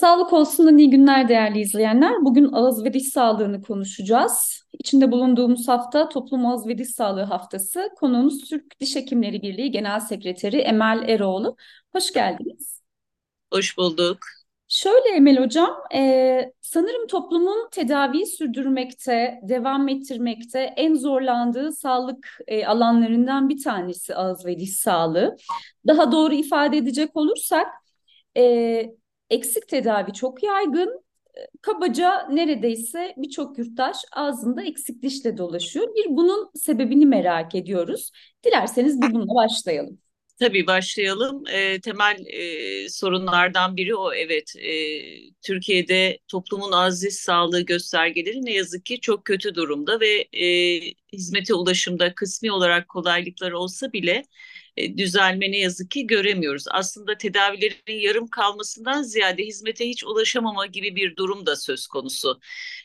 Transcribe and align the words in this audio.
Sağlık 0.00 0.32
olsun 0.32 0.78
iyi 0.78 0.90
günler 0.90 1.28
değerli 1.28 1.60
izleyenler. 1.60 2.24
Bugün 2.24 2.52
ağız 2.52 2.84
ve 2.84 2.92
diş 2.92 3.08
sağlığını 3.08 3.62
konuşacağız. 3.62 4.62
İçinde 4.72 5.12
bulunduğumuz 5.12 5.68
hafta 5.68 6.08
Toplum 6.08 6.46
Ağız 6.46 6.66
ve 6.66 6.78
Diş 6.78 6.88
Sağlığı 6.88 7.22
Haftası. 7.22 7.90
Konuğumuz 7.96 8.48
Türk 8.48 8.80
Diş 8.80 8.96
Hekimleri 8.96 9.42
Birliği 9.42 9.70
Genel 9.70 10.00
Sekreteri 10.00 10.56
Emel 10.56 11.04
Eroğlu. 11.08 11.56
Hoş 11.92 12.12
geldiniz. 12.12 12.82
Hoş 13.52 13.78
bulduk. 13.78 14.18
Şöyle 14.68 15.08
Emel 15.16 15.44
Hocam, 15.44 15.76
e, 15.94 16.52
sanırım 16.60 17.06
toplumun 17.06 17.68
tedaviyi 17.70 18.26
sürdürmekte, 18.26 19.40
devam 19.42 19.88
ettirmekte 19.88 20.74
en 20.76 20.94
zorlandığı 20.94 21.72
sağlık 21.72 22.38
e, 22.46 22.66
alanlarından 22.66 23.48
bir 23.48 23.62
tanesi 23.62 24.14
ağız 24.14 24.46
ve 24.46 24.58
diş 24.58 24.76
sağlığı. 24.76 25.36
Daha 25.86 26.12
doğru 26.12 26.34
ifade 26.34 26.76
edecek 26.76 27.16
olursak, 27.16 27.66
e, 28.36 28.99
eksik 29.30 29.68
tedavi 29.68 30.12
çok 30.12 30.42
yaygın. 30.42 31.04
Kabaca 31.62 32.28
neredeyse 32.28 33.14
birçok 33.16 33.58
yurttaş 33.58 33.96
ağzında 34.12 34.62
eksik 34.62 35.02
dişle 35.02 35.36
dolaşıyor. 35.36 35.86
Bir 35.96 36.06
bunun 36.08 36.50
sebebini 36.54 37.06
merak 37.06 37.54
ediyoruz. 37.54 38.10
Dilerseniz 38.44 39.02
bir 39.02 39.12
bununla 39.12 39.34
başlayalım. 39.34 39.98
Tabii 40.40 40.66
başlayalım. 40.66 41.42
E, 41.52 41.80
temel 41.80 42.16
e, 42.26 42.88
sorunlardan 42.88 43.76
biri 43.76 43.96
o 43.96 44.12
evet. 44.14 44.56
E, 44.56 44.72
Türkiye'de 45.42 46.18
toplumun 46.28 46.72
aziz 46.72 47.18
sağlığı 47.18 47.60
göstergeleri 47.60 48.44
ne 48.44 48.52
yazık 48.52 48.84
ki 48.86 49.00
çok 49.00 49.24
kötü 49.24 49.54
durumda 49.54 50.00
ve 50.00 50.28
e, 50.32 50.80
hizmete 51.12 51.54
ulaşımda 51.54 52.14
kısmi 52.14 52.52
olarak 52.52 52.88
kolaylıklar 52.88 53.52
olsa 53.52 53.92
bile 53.92 54.22
düzelme 54.76 55.52
ne 55.52 55.58
yazık 55.58 55.90
ki 55.90 56.06
göremiyoruz. 56.06 56.64
Aslında 56.70 57.18
tedavilerin 57.18 58.00
yarım 58.00 58.28
kalmasından 58.28 59.02
ziyade 59.02 59.42
hizmete 59.42 59.88
hiç 59.88 60.04
ulaşamama 60.04 60.66
gibi 60.66 60.96
bir 60.96 61.16
durum 61.16 61.46
da 61.46 61.56
söz 61.56 61.86
konusu. 61.86 62.40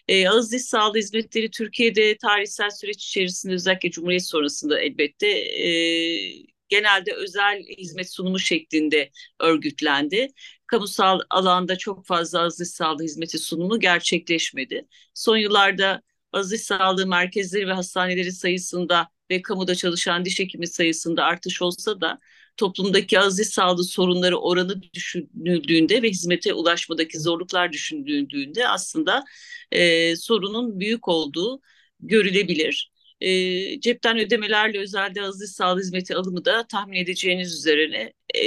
E, 0.07 0.29
ağız 0.29 0.51
diş 0.51 0.61
sağlığı 0.61 0.97
hizmetleri 0.97 1.51
Türkiye'de 1.51 2.17
tarihsel 2.17 2.69
süreç 2.69 3.03
içerisinde 3.05 3.53
özellikle 3.53 3.91
Cumhuriyet 3.91 4.27
sonrasında 4.27 4.79
elbette 4.79 5.27
e, 5.27 6.55
genelde 6.69 7.13
özel 7.13 7.63
hizmet 7.77 8.13
sunumu 8.13 8.39
şeklinde 8.39 9.11
örgütlendi. 9.39 10.27
Kamusal 10.67 11.19
alanda 11.29 11.77
çok 11.77 12.05
fazla 12.05 12.39
ağız 12.39 12.59
diş 12.59 12.67
sağlığı 12.69 13.03
hizmeti 13.03 13.37
sunumu 13.37 13.79
gerçekleşmedi. 13.79 14.87
Son 15.13 15.37
yıllarda 15.37 16.01
ağız 16.31 16.51
diş 16.51 16.61
sağlığı 16.61 17.07
merkezleri 17.07 17.67
ve 17.67 17.73
hastaneleri 17.73 18.31
sayısında 18.31 19.09
ve 19.31 19.41
kamuda 19.41 19.75
çalışan 19.75 20.25
diş 20.25 20.39
hekimi 20.39 20.67
sayısında 20.67 21.23
artış 21.23 21.61
olsa 21.61 22.01
da 22.01 22.19
toplumdaki 22.57 23.19
aziz 23.19 23.49
sağlığı 23.49 23.83
sorunları 23.83 24.37
oranı 24.37 24.81
düşünüldüğünde 24.93 26.01
ve 26.01 26.09
hizmete 26.09 26.53
ulaşmadaki 26.53 27.19
zorluklar 27.19 27.71
düşünüldüğünde 27.73 28.67
aslında 28.67 29.23
e, 29.71 30.15
sorunun 30.15 30.79
büyük 30.79 31.07
olduğu 31.07 31.61
görülebilir. 31.99 32.91
E, 33.21 33.79
cepten 33.79 34.17
ödemelerle 34.19 34.79
özelde 34.79 35.21
aziz 35.21 35.51
sağlığı 35.51 35.79
hizmeti 35.79 36.15
alımı 36.15 36.45
da 36.45 36.67
tahmin 36.67 36.97
edeceğiniz 36.97 37.53
üzerine 37.53 38.13
e, 38.35 38.41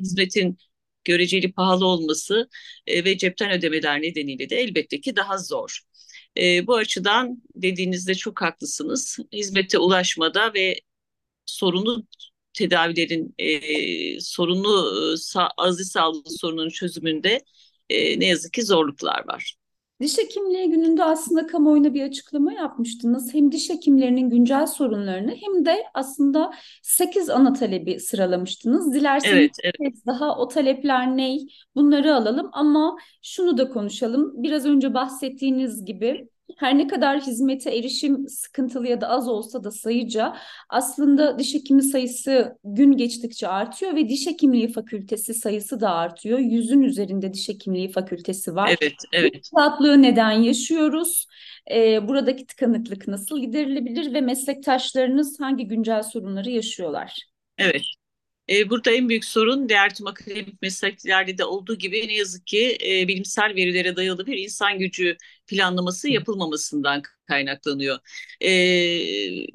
hizmetin 0.00 0.58
göreceli 1.04 1.52
pahalı 1.52 1.86
olması 1.86 2.48
e, 2.86 3.04
ve 3.04 3.18
cepten 3.18 3.50
ödemeler 3.50 4.02
nedeniyle 4.02 4.50
de 4.50 4.56
elbette 4.56 5.00
ki 5.00 5.16
daha 5.16 5.38
zor. 5.38 5.80
E, 6.36 6.66
bu 6.66 6.76
açıdan 6.76 7.42
dediğinizde 7.54 8.14
çok 8.14 8.42
haklısınız. 8.42 9.18
Hizmete 9.32 9.78
ulaşmada 9.78 10.54
ve 10.54 10.80
sorunlu 11.46 12.06
tedavilerin 12.54 13.34
e, 13.38 14.20
sorunlu 14.20 15.12
e, 15.14 15.16
sa 15.16 15.48
aziz 15.56 15.92
sağlığı 15.92 16.22
sorununun 16.30 16.70
çözümünde 16.70 17.44
e, 17.90 18.20
ne 18.20 18.26
yazık 18.26 18.52
ki 18.52 18.62
zorluklar 18.64 19.28
var. 19.28 19.54
Diş 20.00 20.18
hekimliği 20.18 20.70
gününde 20.70 21.04
aslında 21.04 21.46
kamuoyuna 21.46 21.94
bir 21.94 22.02
açıklama 22.02 22.52
yapmıştınız. 22.52 23.34
Hem 23.34 23.52
diş 23.52 23.70
hekimlerinin 23.70 24.30
güncel 24.30 24.66
sorunlarını 24.66 25.30
hem 25.30 25.64
de 25.64 25.76
aslında 25.94 26.50
8 26.82 27.30
ana 27.30 27.52
talebi 27.52 28.00
sıralamıştınız. 28.00 28.94
Dilerseniz 28.94 29.34
evet, 29.34 29.74
evet. 29.80 29.94
daha 30.06 30.38
o 30.38 30.48
talepler 30.48 31.16
ne? 31.16 31.38
Bunları 31.74 32.14
alalım 32.14 32.48
ama 32.52 32.96
şunu 33.22 33.58
da 33.58 33.68
konuşalım. 33.68 34.32
Biraz 34.42 34.66
önce 34.66 34.94
bahsettiğiniz 34.94 35.84
gibi 35.84 36.28
her 36.58 36.78
ne 36.78 36.86
kadar 36.86 37.20
hizmete 37.20 37.70
erişim 37.70 38.28
sıkıntılı 38.28 38.88
ya 38.88 39.00
da 39.00 39.08
az 39.08 39.28
olsa 39.28 39.64
da 39.64 39.70
sayıca 39.70 40.36
aslında 40.68 41.38
diş 41.38 41.54
hekimi 41.54 41.82
sayısı 41.82 42.58
gün 42.64 42.92
geçtikçe 42.92 43.48
artıyor 43.48 43.94
ve 43.94 44.08
diş 44.08 44.26
hekimliği 44.26 44.72
fakültesi 44.72 45.34
sayısı 45.34 45.80
da 45.80 45.90
artıyor. 45.90 46.38
Yüzün 46.38 46.82
üzerinde 46.82 47.32
diş 47.32 47.48
hekimliği 47.48 47.92
fakültesi 47.92 48.54
var. 48.54 48.76
Evet, 48.80 48.94
evet. 49.12 49.50
Rahatlığı 49.58 50.02
neden 50.02 50.30
yaşıyoruz? 50.30 51.26
Ee, 51.70 52.08
buradaki 52.08 52.46
tıkanıklık 52.46 53.08
nasıl 53.08 53.40
giderilebilir 53.40 54.14
ve 54.14 54.20
meslektaşlarınız 54.20 55.40
hangi 55.40 55.66
güncel 55.66 56.02
sorunları 56.02 56.50
yaşıyorlar? 56.50 57.22
Evet, 57.58 57.82
e, 58.50 58.70
burada 58.70 58.90
en 58.90 59.08
büyük 59.08 59.24
sorun 59.24 59.68
diğer 59.68 59.94
tüm 59.94 60.06
akademik 60.06 60.62
mesleklerde 60.62 61.38
de 61.38 61.44
olduğu 61.44 61.74
gibi 61.78 62.08
ne 62.08 62.14
yazık 62.14 62.46
ki 62.46 62.78
e, 62.84 63.08
bilimsel 63.08 63.54
verilere 63.54 63.96
dayalı 63.96 64.26
bir 64.26 64.38
insan 64.38 64.78
gücü 64.78 65.16
planlaması 65.46 66.08
yapılmamasından 66.08 67.02
kaynaklanıyor. 67.26 67.98
E, 68.44 69.46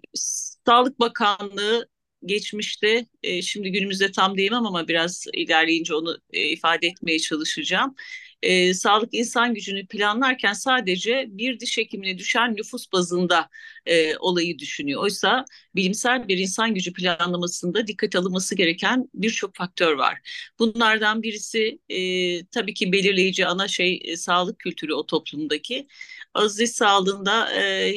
Sağlık 0.65 0.99
Bakanlığı 0.99 1.87
geçmişte, 2.25 3.05
e, 3.23 3.41
şimdi 3.41 3.71
günümüzde 3.71 4.11
tam 4.11 4.37
diyemem 4.37 4.65
ama 4.65 4.87
biraz 4.87 5.25
ilerleyince 5.33 5.95
onu 5.95 6.17
e, 6.33 6.49
ifade 6.49 6.87
etmeye 6.87 7.19
çalışacağım 7.19 7.95
e, 8.43 8.73
sağlık 8.73 9.13
insan 9.13 9.53
gücünü 9.53 9.87
planlarken 9.87 10.53
sadece 10.53 11.25
bir 11.29 11.59
diş 11.59 11.77
hekimine 11.77 12.17
düşen 12.17 12.55
nüfus 12.55 12.91
bazında 12.91 13.49
e, 13.85 14.17
olayı 14.17 14.59
düşünüyor. 14.59 15.01
Oysa 15.03 15.45
bilimsel 15.75 16.27
bir 16.27 16.37
insan 16.37 16.73
gücü 16.73 16.93
planlamasında 16.93 17.87
dikkat 17.87 18.15
alınması 18.15 18.55
gereken 18.55 19.09
birçok 19.13 19.55
faktör 19.55 19.93
var. 19.93 20.19
Bunlardan 20.59 21.23
birisi 21.23 21.79
e, 21.89 22.45
tabii 22.45 22.73
ki 22.73 22.91
belirleyici 22.91 23.47
ana 23.47 23.67
şey 23.67 24.01
e, 24.05 24.17
sağlık 24.17 24.59
kültürü 24.59 24.93
o 24.93 25.05
toplumdaki. 25.05 25.87
Aziz 26.33 26.75
sağlığında 26.75 27.53
e, 27.61 27.93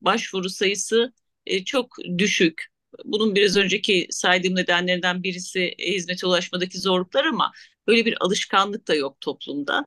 başvuru 0.00 0.50
sayısı 0.50 1.12
e, 1.46 1.64
çok 1.64 1.96
düşük 2.18 2.66
bunun 3.04 3.34
biraz 3.34 3.56
önceki 3.56 4.06
saydığım 4.10 4.56
nedenlerinden 4.56 5.22
birisi 5.22 5.60
e, 5.78 5.92
hizmete 5.92 6.26
ulaşmadaki 6.26 6.78
zorluklar 6.78 7.24
ama 7.24 7.52
Böyle 7.86 8.06
bir 8.06 8.16
alışkanlık 8.20 8.88
da 8.88 8.94
yok 8.94 9.20
toplumda. 9.20 9.86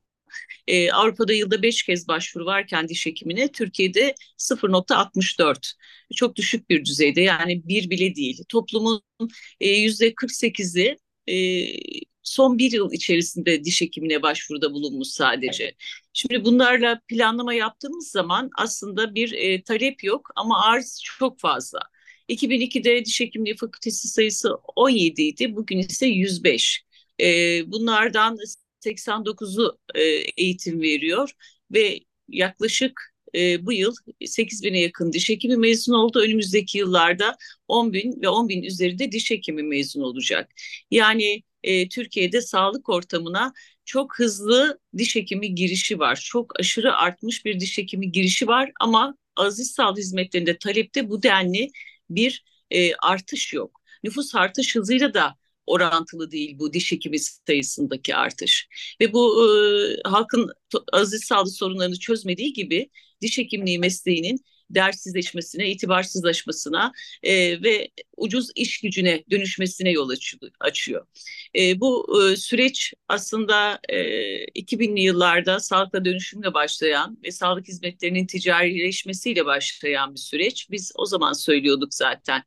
Ee, 0.67 0.91
Avrupa'da 0.91 1.33
yılda 1.33 1.61
5 1.63 1.83
kez 1.83 2.07
başvuru 2.07 2.45
varken 2.45 2.87
diş 2.87 3.05
hekimine 3.05 3.51
Türkiye'de 3.51 4.15
0.64 4.37 5.73
çok 6.15 6.35
düşük 6.35 6.69
bir 6.69 6.85
düzeyde 6.85 7.21
yani 7.21 7.67
bir 7.67 7.89
bile 7.89 8.15
değil. 8.15 8.43
Toplumun 8.49 9.01
e, 9.59 9.69
yüzde 9.69 10.13
48'i 10.15 10.97
e, 11.29 11.35
son 12.23 12.57
bir 12.57 12.71
yıl 12.71 12.93
içerisinde 12.93 13.63
diş 13.63 13.81
hekimine 13.81 14.21
başvuruda 14.21 14.73
bulunmuş 14.73 15.07
sadece. 15.07 15.75
Şimdi 16.13 16.45
bunlarla 16.45 17.01
planlama 17.07 17.53
yaptığımız 17.53 18.11
zaman 18.11 18.49
aslında 18.57 19.15
bir 19.15 19.31
e, 19.33 19.63
talep 19.63 20.03
yok 20.03 20.29
ama 20.35 20.63
arz 20.65 21.01
çok 21.03 21.39
fazla. 21.39 21.79
2002'de 22.29 23.05
diş 23.05 23.19
hekimliği 23.19 23.55
fakültesi 23.55 24.07
sayısı 24.07 24.53
17 24.75 25.21
idi, 25.21 25.55
bugün 25.55 25.77
ise 25.79 26.07
105. 26.07 26.83
E, 27.21 27.25
bunlardan 27.71 28.37
89'u 28.79 29.77
e, 29.95 30.01
eğitim 30.37 30.81
veriyor 30.81 31.31
ve 31.71 31.99
yaklaşık 32.29 33.01
e, 33.35 33.65
bu 33.65 33.73
yıl 33.73 33.95
8 34.25 34.63
bine 34.63 34.79
yakın 34.79 35.13
diş 35.13 35.29
hekimi 35.29 35.57
mezun 35.57 35.93
oldu. 35.93 36.19
Önümüzdeki 36.19 36.77
yıllarda 36.77 37.35
10 37.67 37.93
bin 37.93 38.21
ve 38.21 38.29
10 38.29 38.49
bin 38.49 38.63
üzerinde 38.63 39.11
diş 39.11 39.31
hekimi 39.31 39.63
mezun 39.63 40.01
olacak. 40.01 40.51
Yani 40.91 41.43
e, 41.63 41.89
Türkiye'de 41.89 42.41
sağlık 42.41 42.89
ortamına 42.89 43.53
çok 43.85 44.19
hızlı 44.19 44.79
diş 44.97 45.15
hekimi 45.15 45.55
girişi 45.55 45.99
var. 45.99 46.15
Çok 46.25 46.59
aşırı 46.59 46.95
artmış 46.95 47.45
bir 47.45 47.59
diş 47.59 47.77
hekimi 47.77 48.11
girişi 48.11 48.47
var 48.47 48.71
ama 48.79 49.15
aziz 49.35 49.71
sağlık 49.71 49.97
hizmetlerinde 49.97 50.57
talepte 50.57 51.09
bu 51.09 51.23
denli 51.23 51.71
bir 52.09 52.43
e, 52.71 52.93
artış 52.95 53.53
yok. 53.53 53.81
Nüfus 54.03 54.35
artış 54.35 54.75
hızıyla 54.75 55.13
da 55.13 55.35
orantılı 55.67 56.31
değil 56.31 56.59
bu 56.59 56.73
diş 56.73 56.91
hekimi 56.91 57.19
sayısındaki 57.19 58.15
artış. 58.15 58.67
Ve 59.01 59.13
bu 59.13 59.45
e, 60.05 60.09
halkın 60.09 60.51
aziz 60.93 61.23
sağlık 61.23 61.53
sorunlarını 61.53 61.99
çözmediği 61.99 62.53
gibi 62.53 62.89
diş 63.21 63.37
hekimliği 63.37 63.79
mesleğinin 63.79 64.39
dersizleşmesine, 64.69 65.69
itibarsızlaşmasına 65.69 66.91
e, 67.23 67.63
ve 67.63 67.89
ucuz 68.17 68.49
iş 68.55 68.81
gücüne 68.81 69.23
dönüşmesine 69.31 69.91
yol 69.91 70.09
açıyor. 70.59 71.05
E, 71.55 71.79
bu 71.79 72.21
e, 72.23 72.35
süreç 72.35 72.93
aslında 73.07 73.79
e, 73.89 73.99
2000'li 74.55 75.01
yıllarda 75.01 75.59
sağlıkla 75.59 76.05
dönüşümle 76.05 76.53
başlayan 76.53 77.17
ve 77.23 77.31
sağlık 77.31 77.67
hizmetlerinin 77.67 78.27
ticarileşmesiyle 78.27 79.45
başlayan 79.45 80.15
bir 80.15 80.19
süreç. 80.19 80.67
Biz 80.71 80.91
o 80.95 81.05
zaman 81.05 81.33
söylüyorduk 81.33 81.93
zaten 81.93 82.43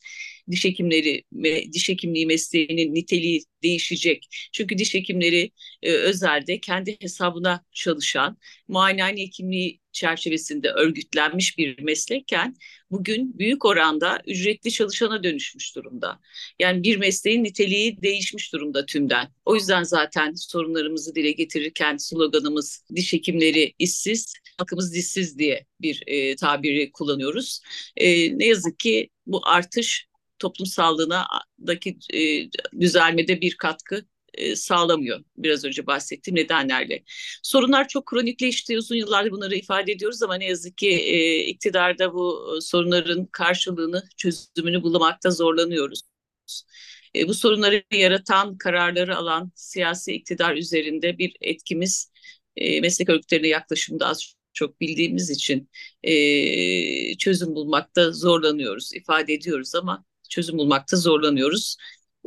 diş 0.50 0.64
hekimleri 0.64 1.24
ve 1.32 1.72
diş 1.72 1.88
hekimliği 1.88 2.26
mesleğinin 2.26 2.94
niteliği 2.94 3.44
değişecek. 3.62 4.28
Çünkü 4.52 4.78
diş 4.78 4.94
hekimleri 4.94 5.50
e, 5.82 5.92
özelde 5.92 6.60
kendi 6.60 6.96
hesabına 7.00 7.64
çalışan, 7.72 8.38
muayenehane 8.68 9.20
hekimliği 9.20 9.81
çerçevesinde 9.92 10.68
örgütlenmiş 10.70 11.58
bir 11.58 11.82
meslekken 11.82 12.56
bugün 12.90 13.38
büyük 13.38 13.64
oranda 13.64 14.22
ücretli 14.26 14.70
çalışana 14.70 15.24
dönüşmüş 15.24 15.76
durumda. 15.76 16.20
Yani 16.58 16.82
bir 16.82 16.96
mesleğin 16.96 17.44
niteliği 17.44 18.02
değişmiş 18.02 18.52
durumda 18.52 18.86
tümden. 18.86 19.28
O 19.44 19.54
yüzden 19.54 19.82
zaten 19.82 20.34
sorunlarımızı 20.34 21.14
dile 21.14 21.32
getirirken 21.32 21.96
sloganımız 21.96 22.84
diş 22.94 23.12
hekimleri 23.12 23.74
işsiz, 23.78 24.34
halkımız 24.58 24.94
dişsiz 24.94 25.38
diye 25.38 25.66
bir 25.80 26.02
e, 26.06 26.36
tabiri 26.36 26.92
kullanıyoruz. 26.92 27.60
E, 27.96 28.38
ne 28.38 28.46
yazık 28.46 28.78
ki 28.78 29.10
bu 29.26 29.40
artış 29.44 30.06
toplum 30.38 30.66
sağlığındaki 30.66 31.98
e, 32.14 32.50
düzelmede 32.80 33.40
bir 33.40 33.56
katkı 33.56 34.04
e, 34.34 34.56
sağlamıyor. 34.56 35.24
Biraz 35.36 35.64
önce 35.64 35.86
bahsettiğim 35.86 36.36
nedenlerle. 36.36 37.02
Sorunlar 37.42 37.88
çok 37.88 38.06
kronikleşti. 38.06 38.78
Uzun 38.78 38.96
yıllardır 38.96 39.30
bunları 39.30 39.54
ifade 39.54 39.92
ediyoruz 39.92 40.22
ama 40.22 40.34
ne 40.34 40.46
yazık 40.46 40.78
ki 40.78 40.90
e, 40.90 41.38
iktidarda 41.46 42.14
bu 42.14 42.58
sorunların 42.62 43.26
karşılığını, 43.26 44.04
çözümünü 44.16 44.82
bulmakta 44.82 45.30
zorlanıyoruz. 45.30 46.02
E, 47.16 47.28
bu 47.28 47.34
sorunları 47.34 47.84
yaratan, 47.92 48.58
kararları 48.58 49.16
alan 49.16 49.52
siyasi 49.54 50.12
iktidar 50.12 50.56
üzerinde 50.56 51.18
bir 51.18 51.36
etkimiz 51.40 52.12
e, 52.56 52.80
meslek 52.80 53.08
örgütlerine 53.08 53.48
yaklaşımda 53.48 54.06
az 54.06 54.34
çok 54.52 54.80
bildiğimiz 54.80 55.30
için 55.30 55.70
e, 56.02 57.16
çözüm 57.16 57.54
bulmakta 57.54 58.12
zorlanıyoruz, 58.12 58.94
ifade 58.94 59.34
ediyoruz 59.34 59.74
ama 59.74 60.04
çözüm 60.30 60.58
bulmakta 60.58 60.96
zorlanıyoruz. 60.96 61.76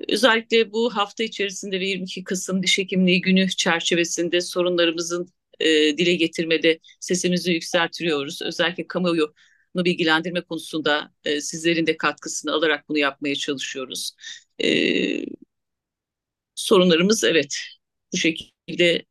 Özellikle 0.09 0.71
bu 0.71 0.95
hafta 0.95 1.23
içerisinde 1.23 1.79
ve 1.79 1.85
22 1.87 2.23
Kasım 2.23 2.63
Diş 2.63 2.77
Hekimliği 2.77 3.21
Günü 3.21 3.49
çerçevesinde 3.49 4.41
sorunlarımızın 4.41 5.27
e, 5.59 5.65
dile 5.97 6.15
getirmede 6.15 6.79
sesimizi 6.99 7.51
yükseltiyoruz. 7.53 8.41
Özellikle 8.41 8.87
kamuoyu 8.87 9.33
bilgilendirme 9.75 10.41
konusunda 10.41 11.11
e, 11.25 11.41
sizlerin 11.41 11.87
de 11.87 11.97
katkısını 11.97 12.51
alarak 12.51 12.89
bunu 12.89 12.97
yapmaya 12.97 13.35
çalışıyoruz. 13.35 14.11
E, 14.63 15.25
sorunlarımız 16.55 17.23
evet 17.23 17.57
bu 18.13 18.17
şekilde 18.17 19.05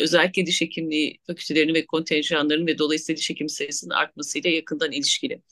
özellikle 0.00 0.46
diş 0.46 0.60
hekimliği 0.60 1.18
fakültelerinin 1.26 1.74
ve 1.74 1.86
kontenjanlarının 1.86 2.66
ve 2.66 2.78
dolayısıyla 2.78 3.16
diş 3.18 3.30
hekim 3.30 3.48
sayısının 3.48 3.94
artmasıyla 3.94 4.50
yakından 4.50 4.92
ilişkili. 4.92 5.42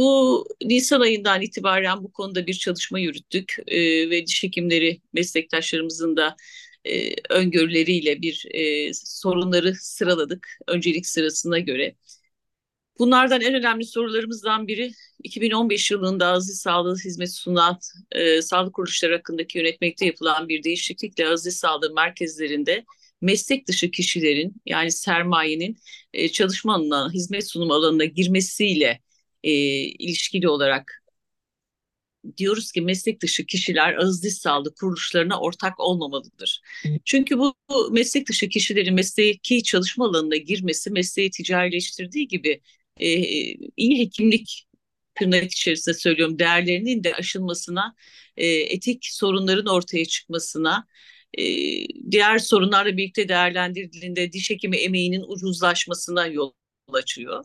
Bu 0.00 0.46
Nisan 0.64 1.00
ayından 1.00 1.42
itibaren 1.42 2.04
bu 2.04 2.12
konuda 2.12 2.46
bir 2.46 2.54
çalışma 2.54 2.98
yürüttük 2.98 3.56
e, 3.66 4.10
ve 4.10 4.26
diş 4.26 4.42
hekimleri 4.42 5.00
meslektaşlarımızın 5.12 6.16
da 6.16 6.36
e, 6.84 7.14
öngörüleriyle 7.30 8.22
bir 8.22 8.46
e, 8.54 8.94
sorunları 8.94 9.74
sıraladık 9.74 10.48
öncelik 10.68 11.06
sırasına 11.06 11.58
göre. 11.58 11.94
Bunlardan 12.98 13.40
en 13.40 13.54
önemli 13.54 13.84
sorularımızdan 13.84 14.68
biri 14.68 14.92
2015 15.22 15.90
yılında 15.90 16.26
aziz 16.26 16.60
sağlığı 16.60 16.96
hizmeti 16.96 17.32
sunan 17.32 17.78
e, 18.12 18.42
sağlık 18.42 18.74
kuruluşları 18.74 19.16
hakkındaki 19.16 19.58
yönetmekte 19.58 20.06
yapılan 20.06 20.48
bir 20.48 20.62
değişiklikle 20.62 21.28
aziz 21.28 21.56
sağlığı 21.56 21.94
merkezlerinde 21.94 22.84
meslek 23.20 23.68
dışı 23.68 23.90
kişilerin 23.90 24.54
yani 24.66 24.92
sermayenin 24.92 25.78
e, 26.12 26.28
çalışma 26.28 26.74
alanına, 26.74 27.12
hizmet 27.12 27.50
sunum 27.50 27.70
alanına 27.70 28.04
girmesiyle 28.04 29.00
e, 29.44 29.52
ilişkili 29.84 30.48
olarak 30.48 31.02
diyoruz 32.36 32.72
ki 32.72 32.80
meslek 32.80 33.22
dışı 33.22 33.46
kişiler 33.46 33.94
ağız 33.94 34.22
diş 34.24 34.34
sağlığı 34.34 34.74
kuruluşlarına 34.74 35.40
ortak 35.40 35.80
olmamalıdır. 35.80 36.60
Çünkü 37.04 37.38
bu, 37.38 37.54
bu 37.70 37.90
meslek 37.92 38.28
dışı 38.28 38.48
kişilerin 38.48 38.94
mesleki 38.94 39.62
çalışma 39.62 40.06
alanına 40.08 40.36
girmesi 40.36 40.90
mesleği 40.90 41.30
ticarileştirdiği 41.30 42.28
gibi 42.28 42.60
e, 43.00 43.08
iyi 43.76 43.98
hekimlik 43.98 44.66
tırnak 45.14 45.52
içerisinde 45.52 45.94
söylüyorum 45.94 46.38
değerlerinin 46.38 47.04
de 47.04 47.14
aşılmasına, 47.14 47.94
e, 48.36 48.46
etik 48.46 49.06
sorunların 49.06 49.66
ortaya 49.66 50.04
çıkmasına, 50.04 50.86
e, 51.38 51.44
diğer 52.10 52.38
sorunlarla 52.38 52.96
birlikte 52.96 53.28
değerlendirildiğinde 53.28 54.32
diş 54.32 54.50
hekimi 54.50 54.76
emeğinin 54.76 55.24
ucuzlaşmasına 55.28 56.26
yol 56.26 56.52
açıyor. 56.92 57.44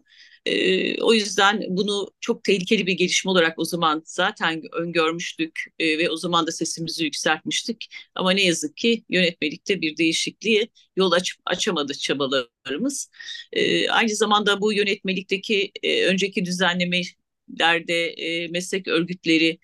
O 1.01 1.13
yüzden 1.13 1.63
bunu 1.69 2.12
çok 2.19 2.44
tehlikeli 2.44 2.88
bir 2.88 2.94
gelişme 2.94 3.31
olarak 3.31 3.59
o 3.59 3.65
zaman 3.65 4.01
zaten 4.06 4.62
öngörmüştük 4.71 5.59
e, 5.80 5.97
ve 5.97 6.09
o 6.09 6.18
zaman 6.18 6.47
da 6.47 6.51
sesimizi 6.51 7.03
yükseltmiştik. 7.03 7.88
Ama 8.15 8.31
ne 8.31 8.44
yazık 8.44 8.77
ki 8.77 9.03
yönetmelikte 9.09 9.81
bir 9.81 9.97
değişikliğe 9.97 10.68
yol 10.95 11.12
aç, 11.12 11.36
açamadı 11.45 11.94
çabalarımız. 11.94 13.09
E, 13.53 13.89
aynı 13.89 14.15
zamanda 14.15 14.62
bu 14.62 14.74
yönetmelikteki 14.74 15.71
e, 15.83 16.06
önceki 16.06 16.45
düzenleme 16.45 17.01
derde 17.50 18.07
e, 18.07 18.47
meslek 18.47 18.88
örgütleri 18.88 19.59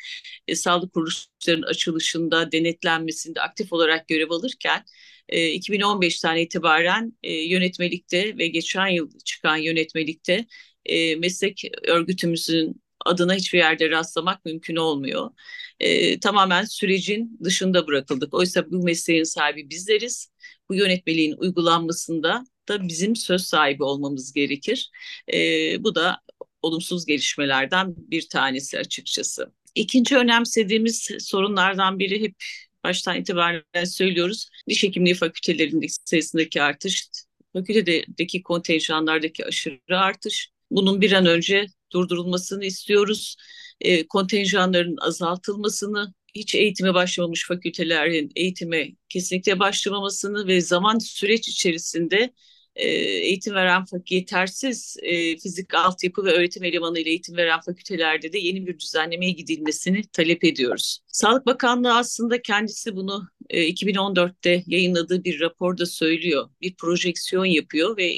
e, 0.48 0.56
sağlık 0.56 0.94
kuruluşlarının 0.94 1.68
açılışında 1.68 2.52
denetlenmesinde 2.52 3.42
aktif 3.42 3.74
olarak 3.74 4.08
görev 4.08 4.30
alırken 4.30 4.86
e, 5.30 5.52
2015 5.52 6.20
tane 6.20 6.42
itibaren 6.42 7.14
e, 7.24 7.34
yönetmelikte 7.34 8.38
ve 8.38 8.48
geçen 8.48 8.88
yıl 8.88 9.10
çıkan 9.26 9.58
yönetmelikte 9.58 10.46
e, 10.86 11.16
meslek 11.16 11.64
örgütümüzün 11.88 12.82
adına 13.06 13.34
hiçbir 13.34 13.58
yerde 13.58 13.90
rastlamak 13.90 14.46
mümkün 14.46 14.76
olmuyor. 14.76 15.32
E, 15.80 16.20
tamamen 16.20 16.66
sürecin 16.66 17.40
dışında 17.44 17.88
bırakıldık. 17.88 18.34
Oysa 18.34 18.72
bu 18.72 18.84
mesleğin 18.84 19.24
sahibi 19.24 19.70
bizleriz. 19.70 20.32
Bu 20.70 20.76
yönetmeliğin 20.76 21.36
uygulanmasında 21.38 22.44
da 22.70 22.88
bizim 22.88 23.16
söz 23.16 23.42
sahibi 23.42 23.84
olmamız 23.84 24.34
gerekir. 24.34 24.90
E, 25.34 25.38
bu 25.84 25.96
da 25.96 26.22
olumsuz 26.62 27.06
gelişmelerden 27.06 27.94
bir 27.98 28.30
tanesi 28.30 28.80
açıkçası. 28.80 29.52
İkinci 29.76 30.18
önemsediğimiz 30.18 31.10
sorunlardan 31.20 32.00
biri 32.00 32.22
hep 32.22 32.36
baştan 32.84 33.18
itibaren 33.18 33.84
söylüyoruz. 33.86 34.50
Diş 34.70 34.84
hekimliği 34.84 35.16
fakültelerindeki 35.16 35.94
sayısındaki 36.06 36.62
artış, 36.62 37.10
fakültedeki 37.54 38.44
kontenjanlardaki 38.44 39.46
aşırı 39.46 40.00
artış. 40.00 40.50
Bunun 40.72 41.02
bir 41.02 41.12
an 41.12 41.26
önce 41.26 41.66
durdurulmasını 41.92 42.66
istiyoruz. 42.66 43.36
E, 43.82 44.08
kontenjanların 44.08 44.98
azaltılmasını, 44.98 46.14
hiç 46.36 46.56
eğitime 46.56 46.94
başlamamış 46.94 47.48
fakültelerin 47.48 48.32
eğitime 48.36 48.92
kesinlikle 49.10 49.60
başlamamasını 49.60 50.48
ve 50.48 50.62
zaman 50.62 51.00
süreç 51.00 51.48
içerisinde 51.48 52.34
e, 52.76 52.88
eğitim 52.88 53.54
veren 53.54 53.86
yetersiz 54.10 54.98
e, 55.02 55.38
fizik 55.38 55.74
altyapı 55.74 56.26
ve 56.26 56.32
öğretim 56.32 56.64
elemanı 56.64 57.00
ile 57.00 57.10
eğitim 57.10 57.38
veren 57.38 57.60
fakültelerde 57.62 58.34
de 58.34 58.40
yeni 58.40 58.68
bir 58.68 58.80
düzenlemeye 58.80 59.32
gidilmesini 59.32 60.02
talep 60.14 60.44
ediyoruz. 60.44 61.00
Sağlık 61.08 61.46
Bakanlığı 61.46 61.98
aslında 61.98 62.42
kendisi 62.42 62.96
bunu 62.96 63.28
e, 63.50 63.68
2014'te 63.68 64.64
yayınladığı 64.68 65.24
bir 65.24 65.40
raporda 65.40 65.86
söylüyor. 65.86 66.50
Bir 66.62 66.76
projeksiyon 66.76 67.46
yapıyor 67.46 67.98
ve 67.98 68.16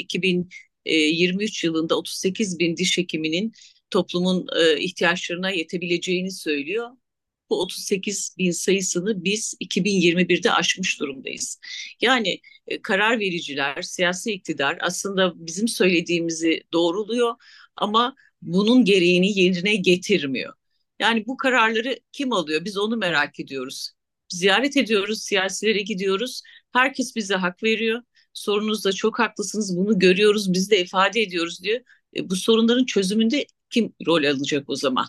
2023 0.85 1.63
yılında 1.63 1.97
38 1.97 2.59
bin 2.59 2.77
diş 2.77 2.97
hekiminin 2.97 3.53
toplumun 3.89 4.47
e, 4.55 4.79
ihtiyaçlarına 4.79 5.49
yetebileceğini 5.49 6.31
söylüyor 6.31 6.89
bu 7.49 7.61
38 7.61 8.35
bin 8.37 8.51
sayısını 8.51 9.23
biz 9.23 9.55
2021'de 9.59 10.51
aşmış 10.51 10.99
durumdayız. 10.99 11.59
Yani 12.01 12.41
e, 12.67 12.81
karar 12.81 13.19
vericiler, 13.19 13.81
siyasi 13.81 14.31
iktidar 14.31 14.77
aslında 14.81 15.33
bizim 15.35 15.67
söylediğimizi 15.67 16.63
doğruluyor 16.73 17.35
ama 17.75 18.15
bunun 18.41 18.85
gereğini 18.85 19.39
yerine 19.39 19.75
getirmiyor. 19.75 20.53
Yani 20.99 21.25
bu 21.27 21.37
kararları 21.37 21.99
kim 22.11 22.33
alıyor? 22.33 22.65
Biz 22.65 22.77
onu 22.77 22.97
merak 22.97 23.39
ediyoruz. 23.39 23.91
Ziyaret 24.29 24.77
ediyoruz, 24.77 25.21
siyasilere 25.21 25.81
gidiyoruz. 25.81 26.41
Herkes 26.71 27.15
bize 27.15 27.35
hak 27.35 27.63
veriyor. 27.63 28.01
Sorunuzda 28.33 28.91
çok 28.91 29.19
haklısınız, 29.19 29.77
bunu 29.77 29.99
görüyoruz, 29.99 30.53
biz 30.53 30.71
de 30.71 30.81
ifade 30.81 31.21
ediyoruz 31.21 31.63
diyor. 31.63 31.81
E, 32.15 32.29
bu 32.29 32.35
sorunların 32.35 32.85
çözümünde 32.85 33.45
kim 33.69 33.93
rol 34.07 34.23
alacak 34.23 34.69
o 34.69 34.75
zaman? 34.75 35.07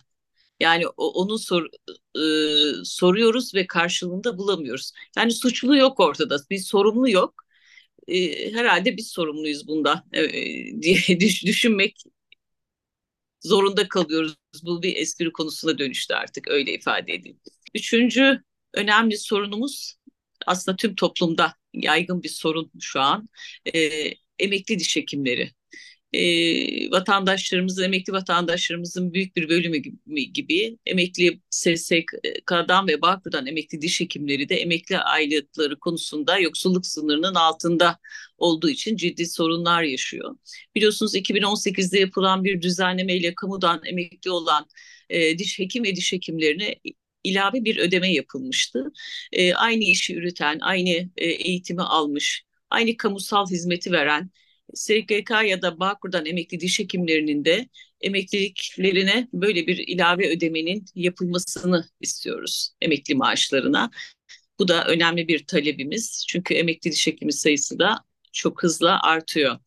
Yani 0.60 0.86
onu 0.96 1.38
sor, 1.38 1.66
e, 2.16 2.84
soruyoruz 2.84 3.54
ve 3.54 3.66
karşılığında 3.66 4.38
bulamıyoruz. 4.38 4.92
Yani 5.16 5.32
suçlu 5.32 5.76
yok 5.76 6.00
ortada, 6.00 6.38
bir 6.50 6.58
sorumlu 6.58 7.10
yok. 7.10 7.34
E, 8.08 8.52
herhalde 8.54 8.96
biz 8.96 9.08
sorumluyuz 9.08 9.68
bunda 9.68 10.04
e, 10.12 10.22
diye 10.82 11.20
düşünmek 11.20 12.04
zorunda 13.40 13.88
kalıyoruz. 13.88 14.36
Bu 14.62 14.82
bir 14.82 14.96
espri 14.96 15.32
konusuna 15.32 15.78
dönüştü 15.78 16.14
artık 16.14 16.48
öyle 16.48 16.72
ifade 16.74 17.12
edeyim. 17.14 17.40
Üçüncü 17.74 18.42
önemli 18.74 19.18
sorunumuz 19.18 19.94
aslında 20.46 20.76
tüm 20.76 20.94
toplumda 20.94 21.54
yaygın 21.74 22.22
bir 22.22 22.28
sorun 22.28 22.70
şu 22.80 23.00
an. 23.00 23.28
E, 23.74 23.80
emekli 24.38 24.78
diş 24.78 24.96
hekimleri. 24.96 25.50
e, 26.12 26.90
vatandaşlarımızın, 26.90 27.84
emekli 27.84 28.12
vatandaşlarımızın 28.12 29.12
büyük 29.14 29.36
bir 29.36 29.48
bölümü 29.48 29.76
gibi, 29.78 30.32
gibi 30.32 30.78
emekli 30.86 31.40
SSK'dan 31.50 32.88
ve 32.88 33.02
Bağkur'dan 33.02 33.46
emekli 33.46 33.80
diş 33.82 34.00
hekimleri 34.00 34.48
de 34.48 34.56
emekli 34.56 34.98
aylıkları 34.98 35.78
konusunda 35.78 36.38
yoksulluk 36.38 36.86
sınırının 36.86 37.34
altında 37.34 37.98
olduğu 38.38 38.68
için 38.68 38.96
ciddi 38.96 39.26
sorunlar 39.26 39.82
yaşıyor. 39.82 40.36
Biliyorsunuz 40.74 41.14
2018'de 41.14 41.98
yapılan 41.98 42.44
bir 42.44 42.62
düzenlemeyle 42.62 43.34
kamudan 43.34 43.80
emekli 43.84 44.30
olan 44.30 44.66
e, 45.10 45.38
diş 45.38 45.58
hekim 45.58 45.84
ve 45.84 45.96
diş 45.96 46.12
hekimlerine 46.12 46.74
ilave 47.24 47.64
bir 47.64 47.76
ödeme 47.76 48.12
yapılmıştı. 48.12 48.92
E, 49.32 49.54
aynı 49.54 49.84
işi 49.84 50.14
üreten, 50.14 50.58
aynı 50.60 50.90
e, 51.16 51.26
eğitimi 51.26 51.82
almış, 51.82 52.44
aynı 52.70 52.96
kamusal 52.96 53.46
hizmeti 53.50 53.92
veren 53.92 54.30
SGK 54.74 55.30
ya 55.46 55.62
da 55.62 55.80
Bağkur'dan 55.80 56.26
emekli 56.26 56.60
diş 56.60 56.78
hekimlerinin 56.78 57.44
de 57.44 57.68
emekliliklerine 58.00 59.28
böyle 59.32 59.66
bir 59.66 59.78
ilave 59.78 60.36
ödemenin 60.36 60.84
yapılmasını 60.94 61.88
istiyoruz 62.00 62.70
emekli 62.80 63.14
maaşlarına. 63.14 63.90
Bu 64.58 64.68
da 64.68 64.84
önemli 64.86 65.28
bir 65.28 65.46
talebimiz. 65.46 66.24
Çünkü 66.28 66.54
emekli 66.54 66.92
diş 66.92 67.06
hekimi 67.06 67.32
sayısı 67.32 67.78
da 67.78 68.04
çok 68.32 68.62
hızlı 68.62 68.98
artıyor 69.00 69.58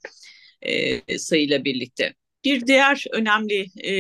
e, 0.62 1.18
sayıyla 1.18 1.64
birlikte. 1.64 2.14
Bir 2.44 2.68
diğer 2.68 3.04
önemli 3.12 3.66
e, 3.84 3.94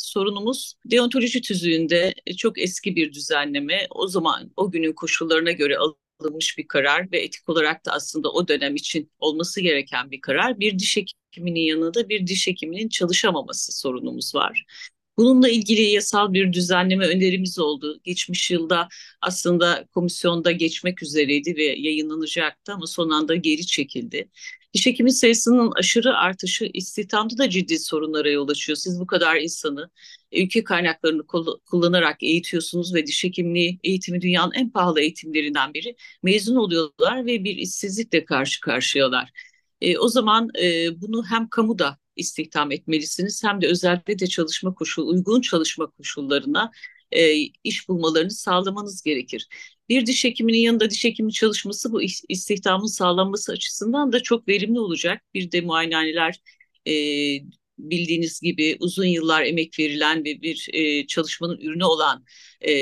sorunumuz 0.00 0.74
deontoloji 0.84 1.40
tüzüğünde 1.40 2.14
çok 2.36 2.58
eski 2.58 2.96
bir 2.96 3.12
düzenleme. 3.12 3.86
O 3.90 4.06
zaman 4.06 4.52
o 4.56 4.70
günün 4.70 4.92
koşullarına 4.92 5.52
göre 5.52 5.76
alınmış 6.20 6.58
bir 6.58 6.68
karar 6.68 7.12
ve 7.12 7.20
etik 7.20 7.48
olarak 7.48 7.86
da 7.86 7.92
aslında 7.92 8.32
o 8.32 8.48
dönem 8.48 8.76
için 8.76 9.12
olması 9.18 9.60
gereken 9.60 10.10
bir 10.10 10.20
karar. 10.20 10.60
Bir 10.60 10.78
diş 10.78 10.96
hekiminin 10.96 11.60
yanında 11.60 12.08
bir 12.08 12.26
diş 12.26 12.46
hekiminin 12.46 12.88
çalışamaması 12.88 13.80
sorunumuz 13.80 14.34
var. 14.34 14.64
Bununla 15.16 15.48
ilgili 15.48 15.82
yasal 15.82 16.32
bir 16.32 16.52
düzenleme 16.52 17.06
önerimiz 17.06 17.58
oldu. 17.58 18.00
Geçmiş 18.04 18.50
yılda 18.50 18.88
aslında 19.22 19.86
komisyonda 19.94 20.52
geçmek 20.52 21.02
üzereydi 21.02 21.56
ve 21.56 21.64
yayınlanacaktı 21.64 22.72
ama 22.72 22.86
son 22.86 23.10
anda 23.10 23.34
geri 23.36 23.66
çekildi. 23.66 24.30
Diş 24.74 24.86
hekimi 24.86 25.12
sayısının 25.12 25.72
aşırı 25.76 26.16
artışı 26.16 26.70
istihdamda 26.74 27.38
da 27.38 27.50
ciddi 27.50 27.78
sorunlara 27.78 28.30
yol 28.30 28.48
açıyor. 28.48 28.76
Siz 28.76 29.00
bu 29.00 29.06
kadar 29.06 29.36
insanı 29.36 29.90
ülke 30.32 30.64
kaynaklarını 30.64 31.26
kullanarak 31.66 32.22
eğitiyorsunuz 32.22 32.94
ve 32.94 33.06
diş 33.06 33.24
hekimliği 33.24 33.78
eğitimi 33.84 34.20
dünyanın 34.20 34.52
en 34.52 34.70
pahalı 34.70 35.00
eğitimlerinden 35.00 35.74
biri. 35.74 35.96
Mezun 36.22 36.56
oluyorlar 36.56 37.26
ve 37.26 37.44
bir 37.44 37.56
işsizlikle 37.56 38.24
karşı 38.24 38.60
karşıyalar. 38.60 39.30
E, 39.80 39.98
o 39.98 40.08
zaman 40.08 40.48
e, 40.62 41.00
bunu 41.00 41.24
hem 41.26 41.48
kamuda 41.48 41.98
istihdam 42.16 42.72
etmelisiniz 42.72 43.44
hem 43.44 43.60
de 43.60 43.66
özellikle 43.68 44.18
de 44.18 44.26
çalışma 44.26 44.74
koşul, 44.74 45.08
uygun 45.08 45.40
çalışma 45.40 45.86
koşullarına 45.86 46.70
e, 47.12 47.34
iş 47.64 47.88
bulmalarını 47.88 48.30
sağlamanız 48.30 49.02
gerekir. 49.02 49.48
Bir 49.88 50.06
diş 50.06 50.24
hekiminin 50.24 50.58
yanında 50.58 50.90
diş 50.90 51.04
hekimi 51.04 51.32
çalışması 51.32 51.92
bu 51.92 52.02
istihdamın 52.28 52.86
sağlanması 52.86 53.52
açısından 53.52 54.12
da 54.12 54.22
çok 54.22 54.48
verimli 54.48 54.80
olacak. 54.80 55.22
Bir 55.34 55.52
de 55.52 55.60
muayenehaneler 55.60 56.40
e, 56.86 56.92
bildiğiniz 57.78 58.40
gibi 58.40 58.76
uzun 58.80 59.04
yıllar 59.04 59.42
emek 59.42 59.78
verilen 59.78 60.24
ve 60.24 60.42
bir 60.42 60.68
e, 60.72 61.06
çalışmanın 61.06 61.58
ürünü 61.58 61.84
olan 61.84 62.24
e, 62.68 62.72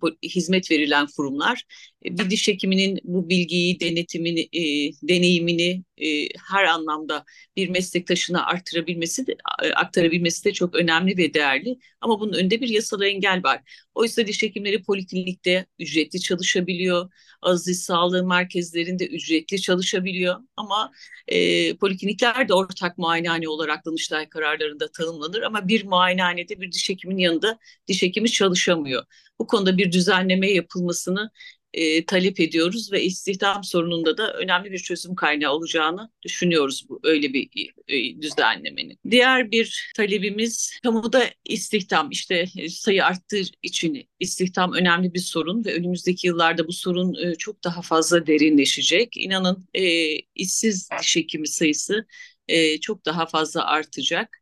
bu, 0.00 0.10
hizmet 0.22 0.70
verilen 0.70 1.06
kurumlar 1.16 1.64
bir 2.04 2.30
diş 2.30 2.48
hekiminin 2.48 2.98
bu 3.04 3.28
bilgiyi, 3.28 3.80
denetimini, 3.80 4.40
e, 4.40 4.92
deneyimini 5.08 5.84
e, 5.96 6.28
her 6.50 6.64
anlamda 6.64 7.24
bir 7.56 7.68
meslektaşına 7.68 8.46
arttırabilmesi 8.46 9.26
de, 9.26 9.36
aktarabilmesi 9.74 10.44
de 10.44 10.52
çok 10.52 10.74
önemli 10.74 11.16
ve 11.16 11.34
değerli. 11.34 11.78
Ama 12.00 12.20
bunun 12.20 12.32
önünde 12.32 12.60
bir 12.60 12.68
yasal 12.68 13.02
engel 13.02 13.42
var. 13.44 13.60
Oysa 13.94 14.26
diş 14.26 14.42
hekimleri 14.42 14.82
poliklinikte 14.82 15.66
ücretli 15.78 16.20
çalışabiliyor. 16.20 17.10
Aziz 17.42 17.82
sağlığı 17.82 18.26
merkezlerinde 18.26 19.06
ücretli 19.06 19.60
çalışabiliyor. 19.60 20.36
Ama 20.56 20.92
e, 21.28 21.76
poliklinikler 21.76 22.48
de 22.48 22.54
ortak 22.54 22.98
muayenehane 22.98 23.48
olarak 23.48 23.86
Danıştay 23.86 24.28
kararlarında 24.28 24.88
tanımlanır. 24.92 25.42
Ama 25.42 25.68
bir 25.68 25.84
muayenehanede 25.84 26.60
bir 26.60 26.72
diş 26.72 26.88
hekiminin 26.90 27.22
yanında 27.22 27.58
diş 27.88 28.02
hekimi 28.02 28.30
çalışamıyor. 28.30 29.04
Bu 29.38 29.46
konuda 29.46 29.78
bir 29.78 29.92
düzenleme 29.92 30.50
yapılmasını 30.50 31.30
e, 31.78 32.04
talep 32.04 32.40
ediyoruz 32.40 32.92
ve 32.92 33.04
istihdam 33.04 33.64
sorununda 33.64 34.16
da 34.18 34.32
önemli 34.32 34.72
bir 34.72 34.78
çözüm 34.78 35.14
kaynağı 35.14 35.52
olacağını 35.52 36.10
düşünüyoruz 36.22 36.86
bu 36.88 37.00
öyle 37.02 37.32
bir 37.32 37.72
e, 37.88 38.22
düzenlemenin. 38.22 38.98
Diğer 39.10 39.50
bir 39.50 39.92
talebimiz 39.96 40.78
kamuda 40.82 41.24
istihdam 41.44 42.10
işte 42.10 42.46
e, 42.56 42.68
sayı 42.68 43.04
arttığı 43.04 43.42
için 43.62 44.08
istihdam 44.20 44.72
önemli 44.72 45.14
bir 45.14 45.18
sorun 45.18 45.64
ve 45.64 45.74
önümüzdeki 45.74 46.26
yıllarda 46.26 46.68
bu 46.68 46.72
sorun 46.72 47.14
e, 47.14 47.34
çok 47.34 47.64
daha 47.64 47.82
fazla 47.82 48.26
derinleşecek. 48.26 49.16
İnanın 49.16 49.68
e, 49.74 50.14
işsiz 50.34 50.88
diş 51.00 51.16
hekimi 51.16 51.48
sayısı 51.48 52.06
e, 52.48 52.80
çok 52.80 53.04
daha 53.04 53.26
fazla 53.26 53.66
artacak 53.66 54.38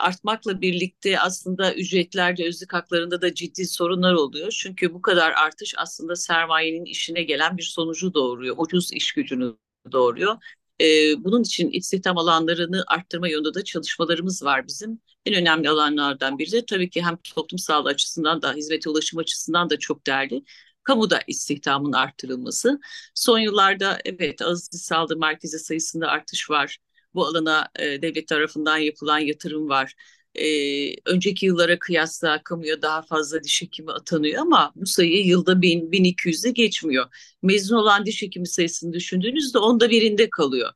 artmakla 0.00 0.60
birlikte 0.60 1.20
aslında 1.20 1.74
ücretlerde, 1.74 2.46
özlük 2.46 2.72
haklarında 2.72 3.22
da 3.22 3.34
ciddi 3.34 3.66
sorunlar 3.66 4.14
oluyor. 4.14 4.50
Çünkü 4.62 4.94
bu 4.94 5.02
kadar 5.02 5.32
artış 5.32 5.74
aslında 5.76 6.16
sermayenin 6.16 6.84
işine 6.84 7.22
gelen 7.22 7.56
bir 7.56 7.62
sonucu 7.62 8.14
doğuruyor. 8.14 8.54
Ucuz 8.58 8.92
iş 8.92 9.12
gücünü 9.12 9.56
doğuruyor. 9.92 10.36
Ee, 10.80 11.24
bunun 11.24 11.42
için 11.42 11.70
istihdam 11.70 12.18
alanlarını 12.18 12.84
arttırma 12.86 13.28
yolunda 13.28 13.54
da 13.54 13.64
çalışmalarımız 13.64 14.44
var 14.44 14.66
bizim. 14.66 15.00
En 15.26 15.34
önemli 15.34 15.70
alanlardan 15.70 16.38
biri 16.38 16.52
de 16.52 16.66
tabii 16.66 16.90
ki 16.90 17.02
hem 17.02 17.16
toplum 17.16 17.58
sağlığı 17.58 17.88
açısından 17.88 18.42
da 18.42 18.52
hizmete 18.52 18.90
ulaşım 18.90 19.18
açısından 19.18 19.70
da 19.70 19.78
çok 19.78 20.06
değerli. 20.06 20.42
Kamuda 20.82 21.20
istihdamın 21.26 21.92
arttırılması. 21.92 22.80
Son 23.14 23.38
yıllarda 23.38 23.98
evet 24.04 24.42
aziz 24.42 24.82
sağlığı 24.82 25.16
merkezi 25.16 25.58
sayısında 25.58 26.08
artış 26.08 26.50
var 26.50 26.78
bu 27.14 27.26
alana 27.26 27.68
e, 27.78 28.02
devlet 28.02 28.28
tarafından 28.28 28.78
yapılan 28.78 29.18
yatırım 29.18 29.68
var. 29.68 29.94
E, 30.34 30.44
önceki 31.06 31.46
yıllara 31.46 31.78
kıyasla 31.78 32.42
kamuya 32.42 32.82
daha 32.82 33.02
fazla 33.02 33.42
diş 33.44 33.62
hekimi 33.62 33.92
atanıyor 33.92 34.42
ama 34.42 34.72
bu 34.76 34.86
sayı 34.86 35.26
yılda 35.26 35.62
1000, 35.62 35.92
1200'e 35.92 36.50
geçmiyor. 36.50 37.06
Mezun 37.42 37.76
olan 37.76 38.06
diş 38.06 38.22
hekimi 38.22 38.48
sayısını 38.48 38.92
düşündüğünüzde 38.92 39.58
onda 39.58 39.90
birinde 39.90 40.30
kalıyor. 40.30 40.72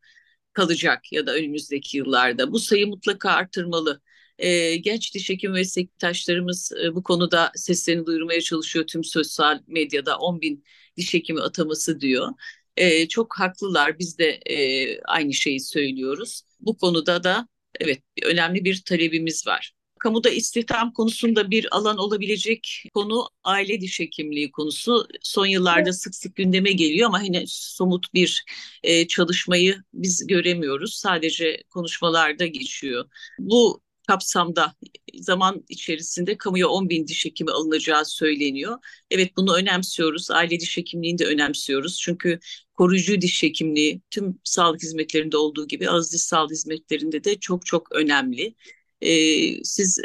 Kalacak 0.53 1.13
ya 1.13 1.27
da 1.27 1.35
önümüzdeki 1.35 1.97
yıllarda. 1.97 2.53
Bu 2.53 2.59
sayı 2.59 2.87
mutlaka 2.87 3.31
artırmalı. 3.31 4.01
E, 4.39 4.77
genç 4.77 5.15
diş 5.15 5.31
hekim 5.31 5.53
meslektaşlarımız 5.53 6.73
e, 6.85 6.95
bu 6.95 7.03
konuda 7.03 7.53
seslerini 7.57 8.07
duyurmaya 8.07 8.41
çalışıyor. 8.41 8.87
Tüm 8.87 9.05
sosyal 9.05 9.61
medyada 9.67 10.19
10 10.19 10.41
bin 10.41 10.65
diş 10.97 11.15
hekimi 11.15 11.41
ataması 11.41 12.01
diyor. 12.01 12.29
E, 12.77 13.09
çok 13.09 13.39
haklılar. 13.39 13.99
Biz 13.99 14.19
de 14.19 14.31
e, 14.31 15.01
aynı 15.03 15.33
şeyi 15.33 15.61
söylüyoruz. 15.61 16.43
Bu 16.61 16.77
konuda 16.77 17.25
da 17.25 17.49
evet 17.81 18.03
önemli 18.23 18.65
bir 18.65 18.83
talebimiz 18.83 19.47
var. 19.47 19.73
Kamuda 20.01 20.31
istihdam 20.31 20.93
konusunda 20.93 21.51
bir 21.51 21.77
alan 21.77 21.99
olabilecek 21.99 22.85
konu 22.95 23.29
aile 23.45 23.81
diş 23.81 24.01
hekimliği 24.01 24.51
konusu. 24.51 25.09
Son 25.23 25.47
yıllarda 25.47 25.93
sık 25.93 26.15
sık 26.15 26.37
gündeme 26.37 26.73
geliyor 26.73 27.09
ama 27.09 27.23
yine 27.23 27.45
somut 27.47 28.15
bir 28.15 28.45
e, 28.83 29.07
çalışmayı 29.07 29.83
biz 29.95 30.27
göremiyoruz. 30.27 30.95
Sadece 30.95 31.63
konuşmalarda 31.71 32.47
geçiyor. 32.47 33.05
Bu 33.39 33.83
kapsamda 34.09 34.75
zaman 35.15 35.65
içerisinde 35.69 36.39
kamuya 36.39 36.69
10 36.69 36.89
bin 36.89 37.07
diş 37.07 37.25
hekimi 37.25 37.51
alınacağı 37.51 38.05
söyleniyor. 38.05 38.79
Evet 39.11 39.37
bunu 39.37 39.57
önemsiyoruz. 39.57 40.31
Aile 40.31 40.61
diş 40.61 40.77
hekimliğini 40.77 41.19
de 41.19 41.27
önemsiyoruz. 41.27 42.01
Çünkü 42.01 42.39
koruyucu 42.75 43.21
diş 43.21 43.43
hekimliği 43.43 44.03
tüm 44.11 44.41
sağlık 44.45 44.83
hizmetlerinde 44.83 45.37
olduğu 45.37 45.69
gibi 45.69 45.91
az 45.91 46.13
diş 46.13 46.23
sağlık 46.23 46.51
hizmetlerinde 46.53 47.25
de 47.25 47.41
çok 47.41 47.67
çok 47.67 47.93
önemli. 47.93 48.55
Ee, 49.01 49.65
siz 49.65 49.99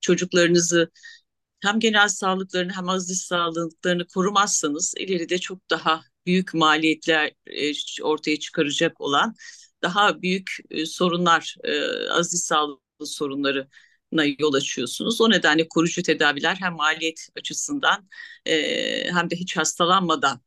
çocuklarınızı 0.00 0.90
hem 1.62 1.80
genel 1.80 2.08
sağlıklarını 2.08 2.72
hem 2.72 2.88
az 2.88 3.08
diş 3.08 3.18
sağlıklarını 3.18 4.06
korumazsanız 4.06 4.94
ileride 4.98 5.38
çok 5.38 5.70
daha 5.70 6.02
büyük 6.26 6.54
maliyetler 6.54 7.32
e, 7.46 7.72
ortaya 8.02 8.38
çıkaracak 8.38 9.00
olan 9.00 9.34
daha 9.82 10.22
büyük 10.22 10.50
e, 10.70 10.86
sorunlar 10.86 11.56
e, 11.64 11.80
az 12.10 12.32
diş 12.32 12.40
sağlığı 12.40 12.80
sorunlarına 13.04 14.24
yol 14.38 14.54
açıyorsunuz. 14.54 15.20
O 15.20 15.30
nedenle 15.30 15.68
koruyucu 15.68 16.02
tedaviler 16.02 16.56
hem 16.60 16.72
maliyet 16.74 17.28
açısından 17.36 18.08
e, 18.46 18.54
hem 19.12 19.30
de 19.30 19.36
hiç 19.36 19.56
hastalanmadan 19.56 20.40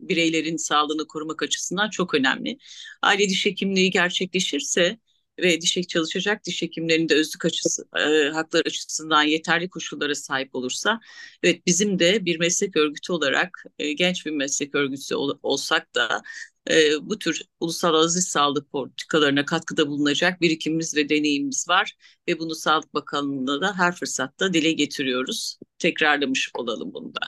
bireylerin 0.00 0.56
sağlığını 0.56 1.06
korumak 1.06 1.42
açısından 1.42 1.90
çok 1.90 2.14
önemli. 2.14 2.58
Aile 3.02 3.28
diş 3.28 3.46
hekimliği 3.46 3.90
gerçekleşirse 3.90 4.98
ve 5.38 5.60
diş 5.60 5.78
çalışacak 5.88 6.44
diş 6.44 6.62
hekimlerinin 6.62 7.08
de 7.08 7.14
özlük 7.14 7.44
açısı, 7.44 7.84
e, 7.96 8.28
hakları 8.28 8.62
açısından 8.66 9.22
yeterli 9.22 9.70
koşullara 9.70 10.14
sahip 10.14 10.54
olursa, 10.54 11.00
evet 11.42 11.66
bizim 11.66 11.98
de 11.98 12.24
bir 12.24 12.38
meslek 12.38 12.76
örgütü 12.76 13.12
olarak 13.12 13.64
e, 13.78 13.92
genç 13.92 14.26
bir 14.26 14.30
meslek 14.30 14.74
örgütü 14.74 15.14
ol, 15.14 15.38
olsak 15.42 15.94
da 15.94 16.22
e, 16.70 16.74
bu 17.02 17.18
tür 17.18 17.42
ulusal 17.60 17.94
aziz 17.94 18.28
sağlık 18.28 18.72
politikalarına 18.72 19.44
katkıda 19.44 19.88
bulunacak 19.88 20.40
birikimimiz 20.40 20.96
ve 20.96 21.08
deneyimimiz 21.08 21.68
var 21.68 21.92
ve 22.28 22.38
bunu 22.38 22.54
Sağlık 22.54 22.94
Bakanlığı'na 22.94 23.60
da 23.60 23.78
her 23.78 23.94
fırsatta 23.94 24.52
dile 24.52 24.72
getiriyoruz. 24.72 25.58
Tekrarlamış 25.78 26.50
olalım 26.54 26.94
bunu 26.94 27.14
da. 27.14 27.20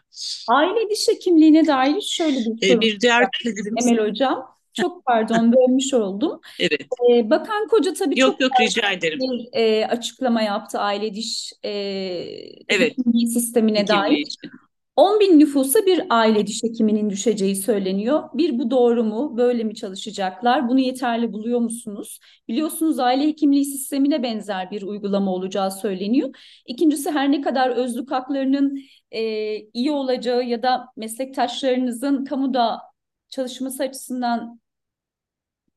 Aile 0.49 0.91
diş 0.91 1.09
hekimliğine 1.09 1.67
dair 1.67 2.01
şöyle 2.01 2.37
bir 2.37 2.67
soru. 2.67 2.79
E, 2.79 2.81
bir 2.81 3.01
diğer 3.01 3.29
Emel 3.83 4.09
Hocam. 4.09 4.58
Çok 4.83 5.05
pardon 5.05 5.53
bölmüş 5.57 5.95
oldum. 5.95 6.41
Evet. 6.59 6.87
Ee, 7.11 7.31
Bakan 7.31 7.69
Koca 7.69 7.95
tabii 7.95 8.21
yok, 8.21 8.31
çok 8.31 8.41
yok, 8.41 8.53
rica 8.61 8.91
ederim. 8.91 9.19
bir 9.19 9.49
e, 9.53 9.87
açıklama 9.87 10.43
yaptı 10.43 10.79
aile 10.79 11.15
diş 11.15 11.53
e, 11.63 11.71
evet. 12.69 12.97
sistemine 13.33 13.87
dair. 13.87 14.19
Için. 14.19 14.51
10 14.99 15.21
bin 15.21 15.39
nüfusa 15.39 15.87
bir 15.87 16.03
aile 16.11 16.47
diş 16.47 16.63
hekiminin 16.63 17.11
düşeceği 17.11 17.57
söyleniyor. 17.57 18.23
Bir 18.35 18.59
bu 18.59 18.71
doğru 18.71 19.05
mu? 19.05 19.37
Böyle 19.37 19.65
mi 19.65 19.75
çalışacaklar? 19.75 20.69
Bunu 20.69 20.81
yeterli 20.81 21.33
buluyor 21.33 21.61
musunuz? 21.61 22.21
Biliyorsunuz 22.49 22.99
aile 22.99 23.27
hekimliği 23.27 23.65
sistemine 23.65 24.23
benzer 24.23 24.71
bir 24.71 24.83
uygulama 24.83 25.35
olacağı 25.35 25.71
söyleniyor. 25.71 26.31
İkincisi 26.67 27.11
her 27.11 27.33
ne 27.33 27.41
kadar 27.41 27.71
özlük 27.71 28.11
haklarının 28.11 28.81
e, 29.11 29.23
iyi 29.57 29.91
olacağı 29.91 30.45
ya 30.45 30.63
da 30.63 30.87
meslektaşlarınızın 30.97 32.25
kamuda 32.25 32.81
çalışması 33.29 33.83
açısından 33.83 34.61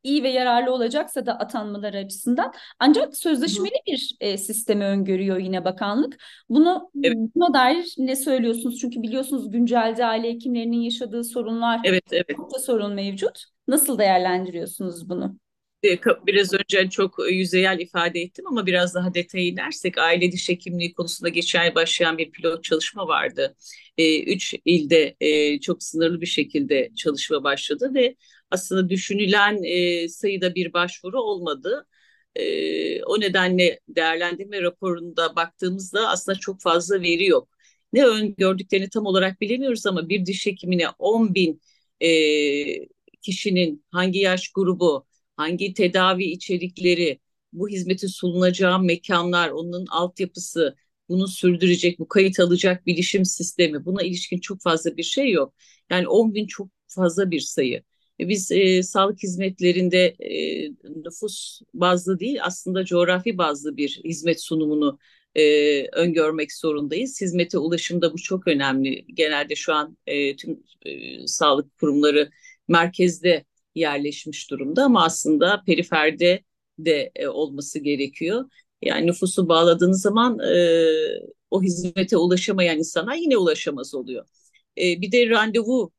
iyi 0.03 0.24
ve 0.24 0.29
yararlı 0.29 0.74
olacaksa 0.74 1.25
da 1.25 1.39
atanmaları 1.39 1.98
açısından 1.98 2.53
ancak 2.79 3.17
sözleşmeli 3.17 3.75
bir 3.88 4.15
e, 4.20 4.38
sistemi 4.38 4.86
öngörüyor 4.86 5.38
yine 5.38 5.65
bakanlık. 5.65 6.17
Bunu 6.50 6.91
evet. 7.03 7.17
buna 7.36 7.53
dair 7.53 7.93
ne 7.98 8.15
söylüyorsunuz? 8.15 8.79
Çünkü 8.79 9.01
biliyorsunuz 9.01 9.51
güncelde 9.51 10.05
aile 10.05 10.29
hekimlerinin 10.29 10.81
yaşadığı 10.81 11.24
sorunlar 11.24 11.79
evet, 11.84 12.03
evet. 12.12 12.38
sorun 12.65 12.93
mevcut. 12.93 13.43
Nasıl 13.67 13.98
değerlendiriyorsunuz 13.98 15.10
bunu? 15.10 15.38
biraz 16.27 16.53
önce 16.53 16.89
çok 16.89 17.15
yüzeyel 17.31 17.79
ifade 17.79 18.22
ettim 18.22 18.48
ama 18.48 18.65
biraz 18.65 18.96
daha 18.96 19.13
detaya 19.13 19.46
inersek 19.46 19.98
aile 19.98 20.31
diş 20.31 20.50
hekimliği 20.50 20.93
konusunda 20.93 21.29
geçen 21.29 21.62
ay 21.62 21.75
başlayan 21.75 22.17
bir 22.17 22.31
pilot 22.31 22.63
çalışma 22.63 23.08
vardı. 23.08 23.55
E, 23.98 24.24
üç 24.24 24.55
ilde 24.65 25.15
e, 25.22 25.60
çok 25.60 25.84
sınırlı 25.84 26.22
bir 26.22 26.25
şekilde 26.25 26.91
çalışma 26.96 27.43
başladı 27.43 27.91
ve 27.93 28.15
aslında 28.51 28.89
düşünülen 28.89 29.63
e, 29.63 30.08
sayıda 30.10 30.55
bir 30.55 30.74
başvuru 30.74 31.22
olmadı. 31.22 31.88
E, 32.36 33.03
o 33.03 33.20
nedenle 33.20 33.79
değerlendirme 33.88 34.62
raporunda 34.62 35.36
baktığımızda 35.36 36.10
aslında 36.10 36.39
çok 36.39 36.62
fazla 36.62 37.01
veri 37.01 37.25
yok. 37.25 37.50
Ne 37.93 38.05
öngördüklerini 38.05 38.89
tam 38.89 39.05
olarak 39.05 39.41
bilemiyoruz 39.41 39.86
ama 39.86 40.10
bir 40.10 40.25
diş 40.25 40.46
hekimine 40.46 40.89
10 41.00 41.36
bin 41.36 41.62
e, 42.01 42.10
kişinin 43.22 43.86
hangi 43.91 44.20
yaş 44.20 44.50
grubu, 44.50 45.05
hangi 45.38 45.74
tedavi 45.74 46.24
içerikleri, 46.25 47.20
bu 47.53 47.70
hizmeti 47.70 48.08
sununacağı 48.10 48.79
mekanlar, 48.84 49.50
onun 49.50 49.86
altyapısı, 49.88 50.75
bunu 51.10 51.27
sürdürecek, 51.27 52.00
bu 52.00 52.08
kayıt 52.08 52.39
alacak 52.39 52.86
bilişim 52.88 53.25
sistemi, 53.25 53.86
buna 53.86 54.03
ilişkin 54.03 54.39
çok 54.39 54.62
fazla 54.62 54.98
bir 54.98 55.03
şey 55.03 55.31
yok. 55.31 55.53
Yani 55.89 56.08
10 56.08 56.34
bin 56.36 56.48
çok 56.48 56.70
fazla 56.88 57.31
bir 57.31 57.39
sayı. 57.39 57.84
E, 58.20 58.27
biz 58.30 58.51
e, 58.51 58.84
sağlık 58.84 59.24
hizmetlerinde 59.24 60.06
e, 60.20 60.70
nüfus 61.06 61.62
bazlı 61.74 62.20
değil 62.20 62.38
aslında 62.44 62.86
coğrafi 62.86 63.38
bazlı 63.38 63.77
bir 63.77 64.01
hizmet 64.03 64.44
sunumunu 64.44 65.00
e, 65.36 65.88
öngörmek 65.88 66.53
zorundayız. 66.53 67.22
Hizmete 67.22 67.58
ulaşımda 67.58 68.13
bu 68.13 68.18
çok 68.18 68.48
önemli. 68.48 69.06
Genelde 69.13 69.56
şu 69.56 69.74
an 69.74 69.98
e, 70.08 70.36
tüm 70.36 70.63
e, 70.86 71.27
sağlık 71.27 71.77
kurumları 71.77 72.30
merkezde 72.68 73.46
yerleşmiş 73.75 74.51
durumda 74.51 74.84
ama 74.84 75.03
aslında 75.06 75.63
periferde 75.65 76.44
de 76.80 77.12
e, 77.15 77.27
olması 77.27 77.80
gerekiyor. 77.80 78.46
Yani 78.82 79.08
nüfusu 79.08 79.50
bağladığınız 79.50 80.01
zaman 80.01 80.39
e, 80.39 80.86
o 81.51 81.63
hizmete 81.63 82.18
ulaşamayan 82.18 82.77
insana 82.77 83.15
yine 83.15 83.38
ulaşamaz 83.38 83.96
oluyor. 83.96 84.25
E, 84.77 85.01
bir 85.01 85.12
de 85.12 85.30
randevu 85.30 85.91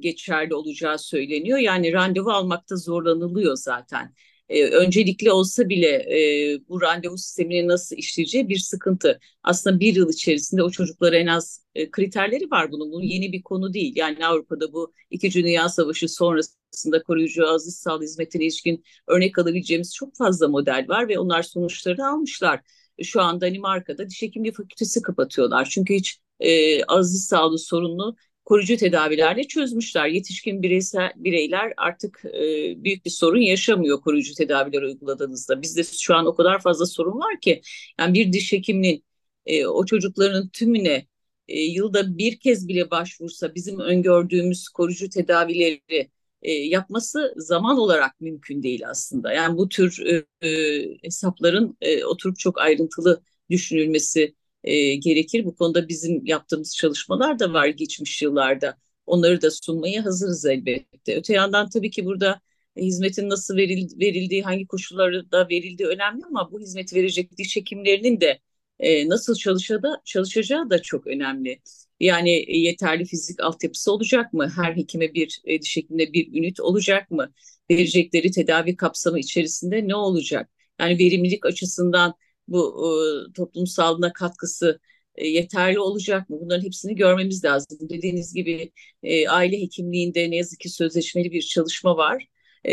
geçerli 0.00 0.54
olacağı 0.54 0.98
söyleniyor. 0.98 1.58
Yani 1.58 1.92
randevu 1.92 2.30
almakta 2.30 2.76
zorlanılıyor 2.76 3.56
zaten. 3.56 4.14
E, 4.48 4.64
öncelikli 4.64 5.32
olsa 5.32 5.68
bile 5.68 5.88
e, 5.88 6.60
bu 6.68 6.82
randevu 6.82 7.18
sistemini 7.18 7.68
nasıl 7.68 7.96
işleyeceği 7.96 8.48
bir 8.48 8.58
sıkıntı. 8.58 9.20
Aslında 9.42 9.80
bir 9.80 9.94
yıl 9.94 10.10
içerisinde 10.12 10.62
o 10.62 10.70
çocuklara 10.70 11.16
en 11.16 11.26
az 11.26 11.64
e, 11.74 11.90
kriterleri 11.90 12.50
var 12.50 12.72
bunun. 12.72 12.92
Bu 12.92 13.02
yeni 13.02 13.32
bir 13.32 13.42
konu 13.42 13.72
değil. 13.72 13.92
Yani 13.96 14.26
Avrupa'da 14.26 14.72
bu 14.72 14.92
İkinci 15.10 15.44
Dünya 15.44 15.68
Savaşı 15.68 16.08
sonrasında 16.08 17.02
koruyucu 17.02 17.48
aziz 17.48 17.76
sağlık 17.76 18.02
hizmetine 18.02 18.42
ilişkin 18.42 18.84
örnek 19.06 19.38
alabileceğimiz 19.38 19.94
çok 19.94 20.16
fazla 20.16 20.48
model 20.48 20.84
var 20.88 21.08
ve 21.08 21.18
onlar 21.18 21.42
sonuçları 21.42 22.06
almışlar. 22.06 22.60
Şu 23.02 23.20
an 23.20 23.40
Danimarka'da 23.40 24.08
diş 24.08 24.22
hekimliği 24.22 24.52
fakültesi 24.52 25.02
kapatıyorlar. 25.02 25.68
Çünkü 25.70 25.94
hiç 25.94 26.18
e, 26.40 26.84
aziz 26.84 27.24
sağlığı 27.26 27.58
sorununu 27.58 28.16
koruyucu 28.48 28.76
tedavilerle 28.76 29.44
çözmüşler. 29.44 30.06
Yetişkin 30.08 30.62
bireysel, 30.62 31.12
bireyler 31.16 31.72
artık 31.76 32.22
e, 32.24 32.40
büyük 32.84 33.04
bir 33.04 33.10
sorun 33.10 33.40
yaşamıyor 33.40 34.00
koruyucu 34.00 34.34
tedaviler 34.34 34.82
uyguladığınızda. 34.82 35.62
Bizde 35.62 35.82
şu 35.84 36.14
an 36.14 36.26
o 36.26 36.34
kadar 36.34 36.62
fazla 36.62 36.86
sorun 36.86 37.18
var 37.18 37.40
ki 37.40 37.62
yani 38.00 38.14
bir 38.14 38.32
diş 38.32 38.52
hekiminin 38.52 39.04
e, 39.46 39.66
o 39.66 39.86
çocukların 39.86 40.48
tümüne 40.48 41.06
e, 41.48 41.60
yılda 41.60 42.18
bir 42.18 42.38
kez 42.38 42.68
bile 42.68 42.90
başvursa 42.90 43.54
bizim 43.54 43.80
öngördüğümüz 43.80 44.68
koruyucu 44.68 45.08
tedavileri 45.10 46.10
e, 46.42 46.52
yapması 46.52 47.34
zaman 47.36 47.78
olarak 47.78 48.20
mümkün 48.20 48.62
değil 48.62 48.88
aslında. 48.88 49.32
Yani 49.32 49.56
bu 49.56 49.68
tür 49.68 50.06
e, 50.06 50.24
e, 50.48 50.98
hesapların 51.02 51.76
e, 51.80 52.04
oturup 52.04 52.38
çok 52.38 52.58
ayrıntılı 52.60 53.22
düşünülmesi 53.50 54.34
e, 54.68 54.94
gerekir. 54.94 55.44
Bu 55.44 55.56
konuda 55.56 55.88
bizim 55.88 56.26
yaptığımız 56.26 56.76
çalışmalar 56.76 57.38
da 57.38 57.52
var 57.52 57.66
geçmiş 57.68 58.22
yıllarda. 58.22 58.76
Onları 59.06 59.42
da 59.42 59.50
sunmaya 59.50 60.04
hazırız 60.04 60.46
elbette. 60.46 61.16
Öte 61.16 61.34
yandan 61.34 61.68
tabii 61.70 61.90
ki 61.90 62.04
burada 62.04 62.40
hizmetin 62.76 63.28
nasıl 63.30 63.56
verildiği, 63.56 64.42
hangi 64.42 64.66
koşullarda 64.66 65.48
verildiği 65.48 65.88
önemli 65.88 66.24
ama 66.24 66.52
bu 66.52 66.60
hizmet 66.60 66.94
verecek 66.94 67.38
diş 67.38 67.56
hekimlerinin 67.56 68.20
de 68.20 68.38
e, 68.80 69.08
nasıl 69.08 69.34
çalışacağı, 69.34 70.00
çalışacağı 70.04 70.70
da 70.70 70.82
çok 70.82 71.06
önemli. 71.06 71.60
Yani 72.00 72.44
yeterli 72.58 73.04
fizik 73.04 73.40
altyapısı 73.40 73.92
olacak 73.92 74.32
mı? 74.32 74.52
Her 74.56 74.76
hekime 74.76 75.14
bir 75.14 75.40
e, 75.44 75.62
diş 75.62 75.76
hekimine 75.76 76.12
bir 76.12 76.28
ünit 76.38 76.60
olacak 76.60 77.10
mı? 77.10 77.32
Verecekleri 77.70 78.30
tedavi 78.30 78.76
kapsamı 78.76 79.18
içerisinde 79.18 79.88
ne 79.88 79.94
olacak? 79.94 80.50
Yani 80.80 80.98
verimlilik 80.98 81.46
açısından 81.46 82.14
bu 82.48 82.88
e, 83.30 83.32
toplum 83.32 83.66
sağlığına 83.66 84.12
katkısı 84.12 84.80
e, 85.14 85.28
yeterli 85.28 85.80
olacak 85.80 86.30
mı? 86.30 86.38
Bunların 86.40 86.64
hepsini 86.64 86.94
görmemiz 86.96 87.44
lazım. 87.44 87.78
Dediğiniz 87.90 88.34
gibi 88.34 88.72
e, 89.02 89.28
aile 89.28 89.60
hekimliğinde 89.60 90.30
ne 90.30 90.36
yazık 90.36 90.60
ki 90.60 90.68
sözleşmeli 90.68 91.32
bir 91.32 91.42
çalışma 91.42 91.96
var. 91.96 92.28
E, 92.68 92.72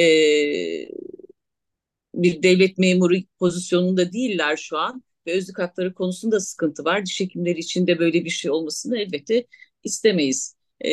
bir 2.15 2.43
devlet 2.43 2.77
memuru 2.77 3.15
pozisyonunda 3.39 4.13
değiller 4.13 4.57
şu 4.57 4.77
an 4.77 5.03
ve 5.27 5.33
özlük 5.33 5.59
hakları 5.59 5.93
konusunda 5.93 6.39
sıkıntı 6.39 6.85
var. 6.85 7.05
Diş 7.05 7.19
hekimleri 7.21 7.59
için 7.59 7.88
de 7.88 7.99
böyle 7.99 8.25
bir 8.25 8.29
şey 8.29 8.51
olmasını 8.51 8.97
elbette 8.99 9.47
istemeyiz. 9.83 10.55
E, 10.85 10.91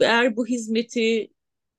eğer 0.00 0.36
bu 0.36 0.46
hizmeti 0.46 1.28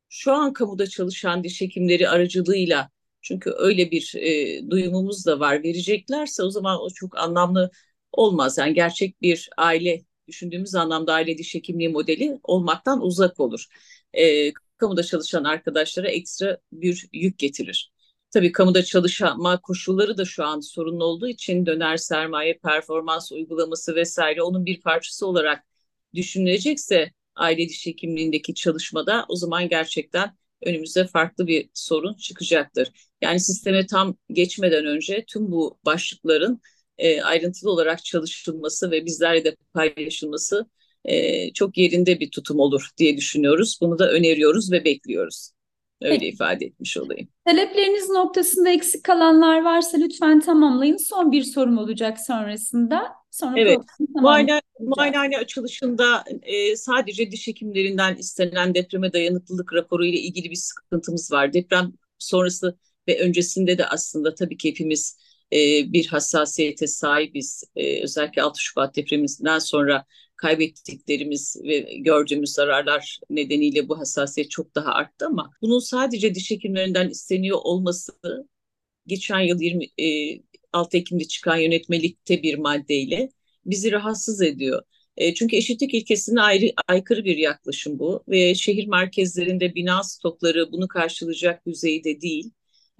şu 0.10 0.32
an 0.32 0.54
kamuda 0.54 0.88
çalışan 0.88 1.44
diş 1.44 1.62
hekimleri 1.62 2.10
aracılığıyla 2.10 2.90
çünkü 3.22 3.54
öyle 3.58 3.92
bir 3.92 4.14
e, 4.16 4.70
duyumumuz 4.70 5.26
da 5.26 5.40
var. 5.40 5.64
Vereceklerse 5.64 6.44
o 6.44 6.50
zaman 6.50 6.82
o 6.82 6.90
çok 6.90 7.18
anlamlı 7.18 7.72
olmaz. 8.12 8.58
Yani 8.58 8.74
gerçek 8.74 9.22
bir 9.22 9.50
aile 9.58 10.02
düşündüğümüz 10.28 10.76
anlamda 10.76 11.14
aile 11.14 11.38
diş 11.38 11.56
hekimliği 11.56 11.90
modeli 11.90 12.40
olmaktan 12.44 13.02
uzak 13.02 13.40
olur. 13.40 13.66
E, 14.14 14.54
kamuda 14.78 15.04
çalışan 15.04 15.44
arkadaşlara 15.44 16.08
ekstra 16.10 16.58
bir 16.72 17.10
yük 17.14 17.40
getirir. 17.40 17.92
Tabii 18.32 18.52
kamuda 18.52 18.84
çalışma 18.84 19.62
koşulları 19.62 20.18
da 20.18 20.26
şu 20.26 20.44
an 20.46 20.60
sorunlu 20.60 21.04
olduğu 21.04 21.28
için 21.28 21.66
döner 21.66 21.98
sermaye 21.98 22.58
performans 22.64 23.32
uygulaması 23.32 23.96
vesaire 23.96 24.42
onun 24.42 24.66
bir 24.66 24.82
parçası 24.82 25.28
olarak 25.28 25.64
düşünülecekse 26.14 27.12
aile 27.36 27.70
diş 27.70 27.86
hekimliğindeki 27.86 28.54
çalışmada 28.54 29.26
o 29.30 29.36
zaman 29.36 29.70
gerçekten 29.70 30.38
önümüze 30.66 31.08
farklı 31.08 31.48
bir 31.48 31.70
sorun 31.74 32.14
çıkacaktır. 32.14 32.92
Yani 33.22 33.40
sisteme 33.40 33.86
tam 33.86 34.16
geçmeden 34.30 34.86
önce 34.86 35.26
tüm 35.28 35.52
bu 35.52 35.80
başlıkların 35.86 36.62
e, 36.98 37.22
ayrıntılı 37.22 37.72
olarak 37.72 38.04
çalışılması 38.04 38.92
ve 38.92 39.06
bizlerle 39.06 39.46
de 39.46 39.56
paylaşılması 39.74 40.66
e, 41.06 41.54
çok 41.54 41.78
yerinde 41.78 42.20
bir 42.20 42.32
tutum 42.32 42.60
olur 42.60 42.90
diye 42.98 43.18
düşünüyoruz. 43.18 43.78
Bunu 43.82 44.00
da 44.00 44.12
öneriyoruz 44.12 44.72
ve 44.72 44.86
bekliyoruz. 44.86 45.52
Öyle 46.02 46.14
Peki. 46.14 46.28
ifade 46.28 46.66
etmiş 46.66 46.98
olayım. 46.98 47.28
Talepleriniz 47.46 48.10
noktasında 48.10 48.70
eksik 48.70 49.04
kalanlar 49.04 49.62
varsa 49.64 49.98
lütfen 49.98 50.40
tamamlayın. 50.40 50.98
Son 50.98 51.32
bir 51.32 51.44
sorum 51.44 51.78
olacak 51.78 52.18
sonrasında. 52.20 53.14
Sonra 53.40 53.60
evet. 53.60 53.80
Muayene, 54.16 54.62
muayenehane 54.80 55.38
açılışında 55.38 56.24
e, 56.42 56.76
sadece 56.76 57.32
diş 57.32 57.48
hekimlerinden 57.48 58.16
istenen 58.16 58.76
depreme 58.76 59.14
dayanıklılık 59.14 59.74
raporu 59.74 60.06
ile 60.06 60.20
ilgili 60.20 60.50
bir 60.50 60.56
sıkıntımız 60.56 61.32
var. 61.32 61.54
Deprem 61.54 61.94
sonrası 62.20 62.78
ve 63.08 63.20
öncesinde 63.20 63.78
de 63.78 63.86
aslında 63.86 64.36
tabii 64.36 64.58
ki 64.58 64.70
hepimiz 64.70 65.18
e, 65.54 65.58
bir 65.94 66.08
hassasiyete 66.08 66.88
sahibiz. 66.88 67.64
E, 67.76 68.04
özellikle 68.04 68.42
6 68.42 68.62
Şubat 68.62 68.96
depreminden 68.96 69.60
sonra 69.60 70.06
kaybettiklerimiz 70.36 71.58
ve 71.64 71.80
gördüğümüz 71.80 72.52
zararlar 72.52 73.20
nedeniyle 73.30 73.90
bu 73.90 74.00
hassasiyet 74.00 74.52
çok 74.52 74.76
daha 74.76 74.92
arttı 74.92 75.26
ama 75.26 75.52
bunun 75.62 75.80
sadece 75.80 76.36
diş 76.36 76.52
hekimlerinden 76.52 77.10
isteniyor 77.10 77.58
olması 77.64 78.12
geçen 79.08 79.40
yıl 79.40 79.62
20 79.62 79.86
e, 79.86 80.40
6 80.78 80.98
Ekim'de 80.98 81.24
çıkan 81.24 81.58
yönetmelikte 81.58 82.44
bir 82.44 82.58
maddeyle 82.58 83.30
bizi 83.66 83.92
rahatsız 83.92 84.42
ediyor. 84.42 84.82
E, 85.18 85.34
çünkü 85.34 85.56
eşitlik 85.56 85.94
ilkesine 85.94 86.42
ayrı, 86.42 86.66
aykırı 86.88 87.26
bir 87.26 87.38
yaklaşım 87.38 88.00
bu 88.00 88.24
ve 88.28 88.56
şehir 88.56 88.88
merkezlerinde 88.88 89.76
bina 89.76 90.04
stokları 90.04 90.72
bunu 90.72 90.88
karşılayacak 90.88 91.66
düzeyde 91.68 92.22
değil. 92.22 92.52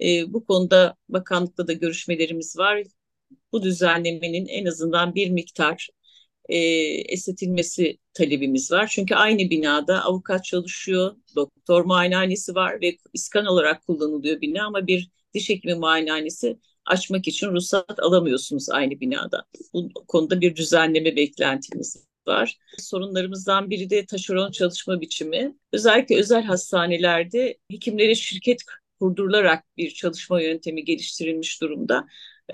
E, 0.02 0.32
bu 0.32 0.44
konuda 0.44 0.96
bakanlıkla 1.08 1.66
da 1.66 1.72
görüşmelerimiz 1.72 2.58
var. 2.58 2.82
Bu 3.52 3.62
düzenlemenin 3.62 4.46
en 4.46 4.66
azından 4.66 5.14
bir 5.14 5.30
miktar 5.30 5.88
e, 6.48 6.58
esnetilmesi 7.12 7.98
talebimiz 8.14 8.72
var. 8.72 8.86
Çünkü 8.92 9.14
aynı 9.14 9.50
binada 9.50 10.04
avukat 10.04 10.44
çalışıyor, 10.44 11.16
doktor 11.36 11.84
muayenehanesi 11.84 12.54
var 12.54 12.80
ve 12.80 12.96
iskan 13.12 13.46
olarak 13.46 13.86
kullanılıyor 13.86 14.40
bina 14.40 14.66
ama 14.66 14.86
bir 14.86 15.10
diş 15.34 15.48
hekimi 15.48 15.74
muayenehanesi 15.74 16.58
açmak 16.88 17.28
için 17.28 17.46
ruhsat 17.46 18.00
alamıyorsunuz 18.00 18.70
aynı 18.70 19.00
binada. 19.00 19.44
Bu 19.72 19.88
konuda 20.08 20.40
bir 20.40 20.56
düzenleme 20.56 21.16
beklentimiz 21.16 22.08
var. 22.26 22.58
Sorunlarımızdan 22.78 23.70
biri 23.70 23.90
de 23.90 24.06
taşeron 24.06 24.50
çalışma 24.50 25.00
biçimi. 25.00 25.56
Özellikle 25.72 26.18
özel 26.18 26.42
hastanelerde 26.42 27.58
hekimlere 27.70 28.14
şirket 28.14 28.62
kurdurularak 29.00 29.64
bir 29.76 29.90
çalışma 29.90 30.40
yöntemi 30.42 30.84
geliştirilmiş 30.84 31.60
durumda. 31.60 32.06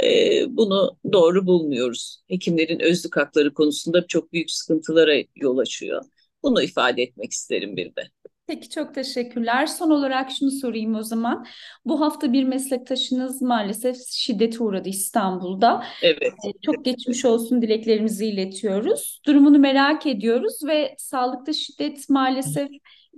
Ee, 0.03 0.45
bunu 0.57 0.99
doğru 1.13 1.47
bulmuyoruz. 1.47 2.23
Hekimlerin 2.29 2.81
özlük 2.81 3.17
hakları 3.17 3.55
konusunda 3.55 4.07
çok 4.07 4.33
büyük 4.33 4.51
sıkıntılara 4.51 5.15
yol 5.37 5.59
açıyor. 5.59 6.03
Bunu 6.43 6.63
ifade 6.63 7.03
etmek 7.03 7.33
isterim 7.33 7.77
bir 7.77 7.87
de. 7.97 8.11
Peki 8.47 8.71
çok 8.71 8.95
teşekkürler. 8.95 9.67
Son 9.67 9.91
olarak 9.91 10.31
şunu 10.31 10.51
sorayım 10.51 10.95
o 10.95 11.03
zaman. 11.03 11.47
Bu 11.85 12.01
hafta 12.01 12.33
bir 12.33 12.45
meslektaşınız 12.45 13.43
maalesef 13.43 13.97
şiddete 14.11 14.65
uğradı 14.65 14.89
İstanbul'da. 14.89 15.85
Evet. 16.03 16.33
Ee, 16.47 16.53
çok 16.63 16.85
geçmiş 16.85 17.25
olsun 17.25 17.63
dileklerimizi 17.63 18.27
iletiyoruz. 18.27 19.21
Durumunu 19.27 19.59
merak 19.59 20.07
ediyoruz 20.07 20.59
ve 20.67 20.95
sağlıkta 20.99 21.53
şiddet 21.53 22.09
maalesef 22.09 22.69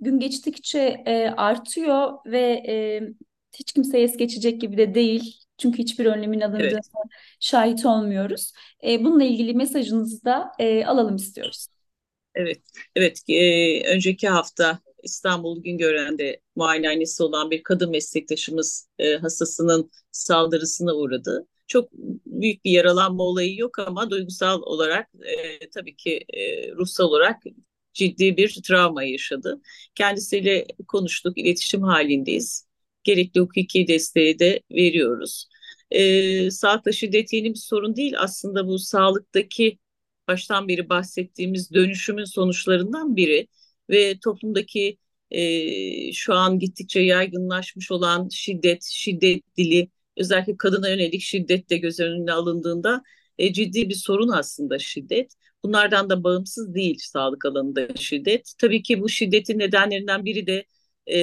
gün 0.01 0.19
geçtikçe 0.19 1.03
e, 1.07 1.29
artıyor 1.37 2.13
ve 2.27 2.63
e, 2.69 3.01
hiç 3.59 3.73
kimse 3.73 4.01
es 4.01 4.17
geçecek 4.17 4.61
gibi 4.61 4.79
de 4.79 4.95
değil. 4.95 5.37
Çünkü 5.59 5.79
hiçbir 5.79 6.07
önlemin 6.07 6.41
alındığına 6.41 6.69
evet. 6.69 6.85
şahit 7.41 7.87
olmuyoruz. 7.87 8.53
E, 8.87 9.05
bununla 9.05 9.25
ilgili 9.25 9.55
mesajınızı 9.55 10.25
da 10.25 10.53
e, 10.59 10.85
alalım 10.85 11.17
istiyoruz. 11.17 11.67
Evet, 12.35 12.61
evet. 12.97 13.23
E, 13.29 13.95
önceki 13.95 14.29
hafta 14.29 14.79
İstanbul 15.07 15.63
Güngören'de 15.63 16.41
muayenehanesi 16.57 17.23
olan 17.23 17.51
bir 17.51 17.63
kadın 17.63 17.91
meslektaşımız 17.91 18.89
e, 18.99 19.17
hastasının 19.17 19.91
saldırısına 20.13 20.95
uğradı. 20.95 21.47
Çok 21.67 21.93
büyük 22.27 22.65
bir 22.65 22.71
yaralanma 22.71 23.23
olayı 23.25 23.59
yok 23.59 23.79
ama 23.79 24.11
duygusal 24.11 24.63
olarak 24.63 25.09
e, 25.23 25.71
tabii 25.71 25.97
ki 25.97 26.25
e, 26.35 26.73
ruhsal 26.73 27.05
olarak 27.05 27.43
ciddi 27.95 28.37
bir 28.37 28.63
travma 28.65 29.03
yaşadı. 29.05 29.61
Kendisiyle 29.95 30.67
konuştuk, 30.89 31.39
iletişim 31.39 31.83
halindeyiz. 31.83 32.67
Gerekli 33.05 33.41
hukuki 33.41 33.89
desteği 33.89 34.39
de 34.39 34.63
veriyoruz. 34.73 35.49
E, 35.91 36.51
sağlıkta 36.51 36.93
şiddet 36.93 37.33
yeni 37.33 37.51
bir 37.51 37.59
sorun 37.59 37.97
değil. 37.97 38.15
Aslında 38.19 38.67
bu 38.67 38.79
sağlıktaki 38.79 39.79
baştan 40.29 40.69
beri 40.69 40.89
bahsettiğimiz 40.89 41.73
dönüşümün 41.73 42.25
sonuçlarından 42.25 43.17
biri 43.17 43.49
ve 43.91 44.19
toplumdaki 44.25 44.99
e, 45.31 46.13
şu 46.13 46.35
an 46.35 46.59
gittikçe 46.59 47.01
yaygınlaşmış 47.01 47.91
olan 47.91 48.29
şiddet, 48.29 48.85
şiddet 48.85 49.43
dili, 49.57 49.91
özellikle 50.17 50.57
kadına 50.57 50.89
yönelik 50.89 51.21
şiddet 51.23 51.71
de 51.71 51.77
göz 51.77 52.01
önüne 52.01 52.33
alındığında 52.33 53.03
e, 53.39 53.53
ciddi 53.53 53.89
bir 53.89 53.95
sorun 53.95 54.29
aslında 54.29 54.79
şiddet. 54.79 55.33
Bunlardan 55.65 56.11
da 56.11 56.25
bağımsız 56.25 56.75
değil 56.75 56.99
sağlık 57.01 57.45
alanında 57.45 57.89
şiddet. 57.97 58.53
Tabii 58.59 58.83
ki 58.83 59.01
bu 59.01 59.09
şiddetin 59.09 59.59
nedenlerinden 59.59 60.25
biri 60.25 60.47
de 60.47 60.65
e, 61.07 61.19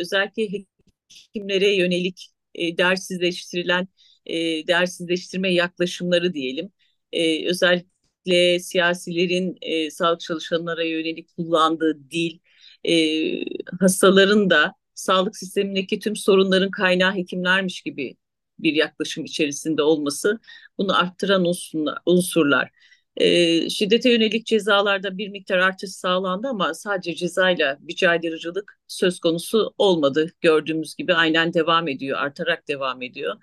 özellikle 0.00 0.64
hekimlere 1.10 1.76
yönelik 1.76 2.28
e, 2.54 2.78
dersizleştirilen 2.78 3.88
e, 4.26 4.66
dersizleştirme 4.66 5.54
yaklaşımları 5.54 6.34
diyelim. 6.34 6.72
E, 7.12 7.48
özellikle 7.48 7.88
özellikle 8.26 8.58
siyasilerin 8.60 9.58
e, 9.62 9.90
sağlık 9.90 10.20
çalışanlara 10.20 10.84
yönelik 10.84 11.36
kullandığı 11.36 12.10
dil, 12.10 12.38
e, 12.84 12.94
hastaların 13.80 14.50
da 14.50 14.72
sağlık 14.94 15.36
sistemindeki 15.36 15.98
tüm 15.98 16.16
sorunların 16.16 16.70
kaynağı 16.70 17.14
hekimlermiş 17.14 17.82
gibi 17.82 18.16
bir 18.58 18.74
yaklaşım 18.74 19.24
içerisinde 19.24 19.82
olması 19.82 20.38
bunu 20.78 20.98
arttıran 20.98 21.44
unsurlar. 21.44 21.98
unsurlar. 22.06 22.70
E, 23.16 23.70
şiddete 23.70 24.10
yönelik 24.10 24.46
cezalarda 24.46 25.18
bir 25.18 25.28
miktar 25.28 25.58
artış 25.58 25.90
sağlandı 25.90 26.48
ama 26.48 26.74
sadece 26.74 27.14
cezayla 27.14 27.78
caydırıcılık 27.96 28.78
söz 28.88 29.20
konusu 29.20 29.74
olmadı. 29.78 30.32
Gördüğümüz 30.40 30.94
gibi 30.94 31.14
aynen 31.14 31.54
devam 31.54 31.88
ediyor, 31.88 32.18
artarak 32.18 32.68
devam 32.68 33.02
ediyor. 33.02 33.36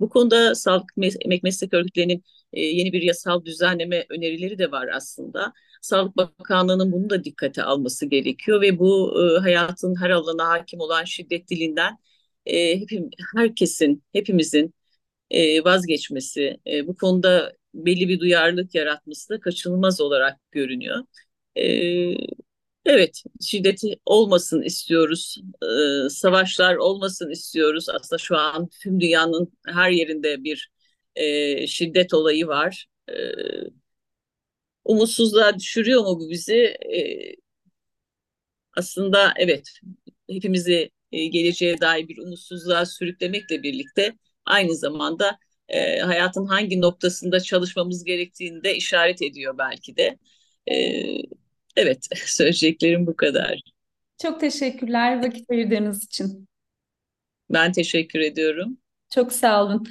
Bu 0.00 0.08
konuda 0.08 0.54
sağlık 0.54 0.90
emek 1.24 1.42
meslek 1.42 1.74
örgütlerinin 1.74 2.24
e, 2.52 2.60
yeni 2.62 2.92
bir 2.92 3.02
yasal 3.02 3.44
düzenleme 3.44 4.06
önerileri 4.10 4.58
de 4.58 4.70
var 4.70 4.88
aslında. 4.94 5.52
Sağlık 5.82 6.16
Bakanlığı'nın 6.16 6.92
bunu 6.92 7.10
da 7.10 7.24
dikkate 7.24 7.62
alması 7.62 8.06
gerekiyor 8.06 8.60
ve 8.60 8.78
bu 8.78 9.14
e, 9.22 9.40
hayatın 9.40 10.00
her 10.00 10.10
alana 10.10 10.48
hakim 10.48 10.80
olan 10.80 11.04
şiddet 11.04 11.50
dilinden 11.50 11.98
e, 12.46 12.80
hepim, 12.80 13.10
herkesin, 13.36 14.04
hepimizin 14.12 14.74
e, 15.30 15.64
vazgeçmesi, 15.64 16.56
e, 16.66 16.86
bu 16.86 16.96
konuda 16.96 17.52
belli 17.74 18.08
bir 18.08 18.20
duyarlılık 18.20 18.74
yaratması 18.74 19.28
da 19.28 19.40
kaçınılmaz 19.40 20.00
olarak 20.00 20.38
görünüyor. 20.52 21.04
E, 21.56 21.64
evet, 22.84 23.22
şiddeti 23.40 23.96
olmasın 24.06 24.62
istiyoruz, 24.62 25.36
e, 26.06 26.08
savaşlar 26.10 26.76
olmasın 26.76 27.30
istiyoruz. 27.30 27.88
Aslında 27.88 28.18
şu 28.18 28.36
an 28.38 28.68
tüm 28.82 29.00
dünyanın 29.00 29.52
her 29.66 29.90
yerinde 29.90 30.44
bir 30.44 30.70
e, 31.16 31.66
şiddet 31.66 32.14
olayı 32.14 32.46
var. 32.46 32.86
E, 33.08 33.14
umutsuzluğa 34.84 35.58
düşürüyor 35.58 36.00
mu 36.02 36.20
bu 36.20 36.30
bizi? 36.30 36.54
E, 36.96 37.00
aslında 38.76 39.32
evet, 39.36 39.68
hepimizi 40.30 40.90
e, 41.12 41.26
geleceğe 41.26 41.80
dair 41.80 42.08
bir 42.08 42.18
umutsuzluğa 42.18 42.86
sürüklemekle 42.86 43.62
birlikte 43.62 44.14
aynı 44.46 44.74
zamanda 44.76 45.38
e, 45.68 45.98
hayatın 46.00 46.46
hangi 46.46 46.80
noktasında 46.80 47.40
çalışmamız 47.40 48.04
gerektiğini 48.04 48.64
de 48.64 48.76
işaret 48.76 49.22
ediyor 49.22 49.58
belki 49.58 49.96
de. 49.96 50.18
E, 50.70 50.74
evet, 51.76 52.06
söyleyeceklerim 52.16 53.06
bu 53.06 53.16
kadar. 53.16 53.60
Çok 54.22 54.40
teşekkürler 54.40 55.24
vakit 55.26 55.50
ayırdığınız 55.50 56.04
için. 56.04 56.48
Ben 57.50 57.72
teşekkür 57.72 58.20
ediyorum. 58.20 58.78
Çok 59.14 59.32
sağ 59.32 59.64
olun. 59.64 59.86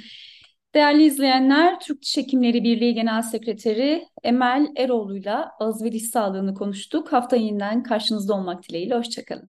Değerli 0.74 1.04
izleyenler, 1.04 1.80
Türk 1.80 2.02
Diş 2.02 2.16
Hekimleri 2.16 2.64
Birliği 2.64 2.94
Genel 2.94 3.22
Sekreteri 3.22 4.06
Emel 4.22 4.66
Eroğlu'yla 4.76 5.52
ağız 5.60 5.84
ve 5.84 5.92
diş 5.92 6.10
sağlığını 6.10 6.54
konuştuk. 6.54 7.12
Hafta 7.12 7.36
yeniden 7.36 7.82
karşınızda 7.82 8.34
olmak 8.34 8.68
dileğiyle. 8.68 8.94
Hoşçakalın. 8.94 9.48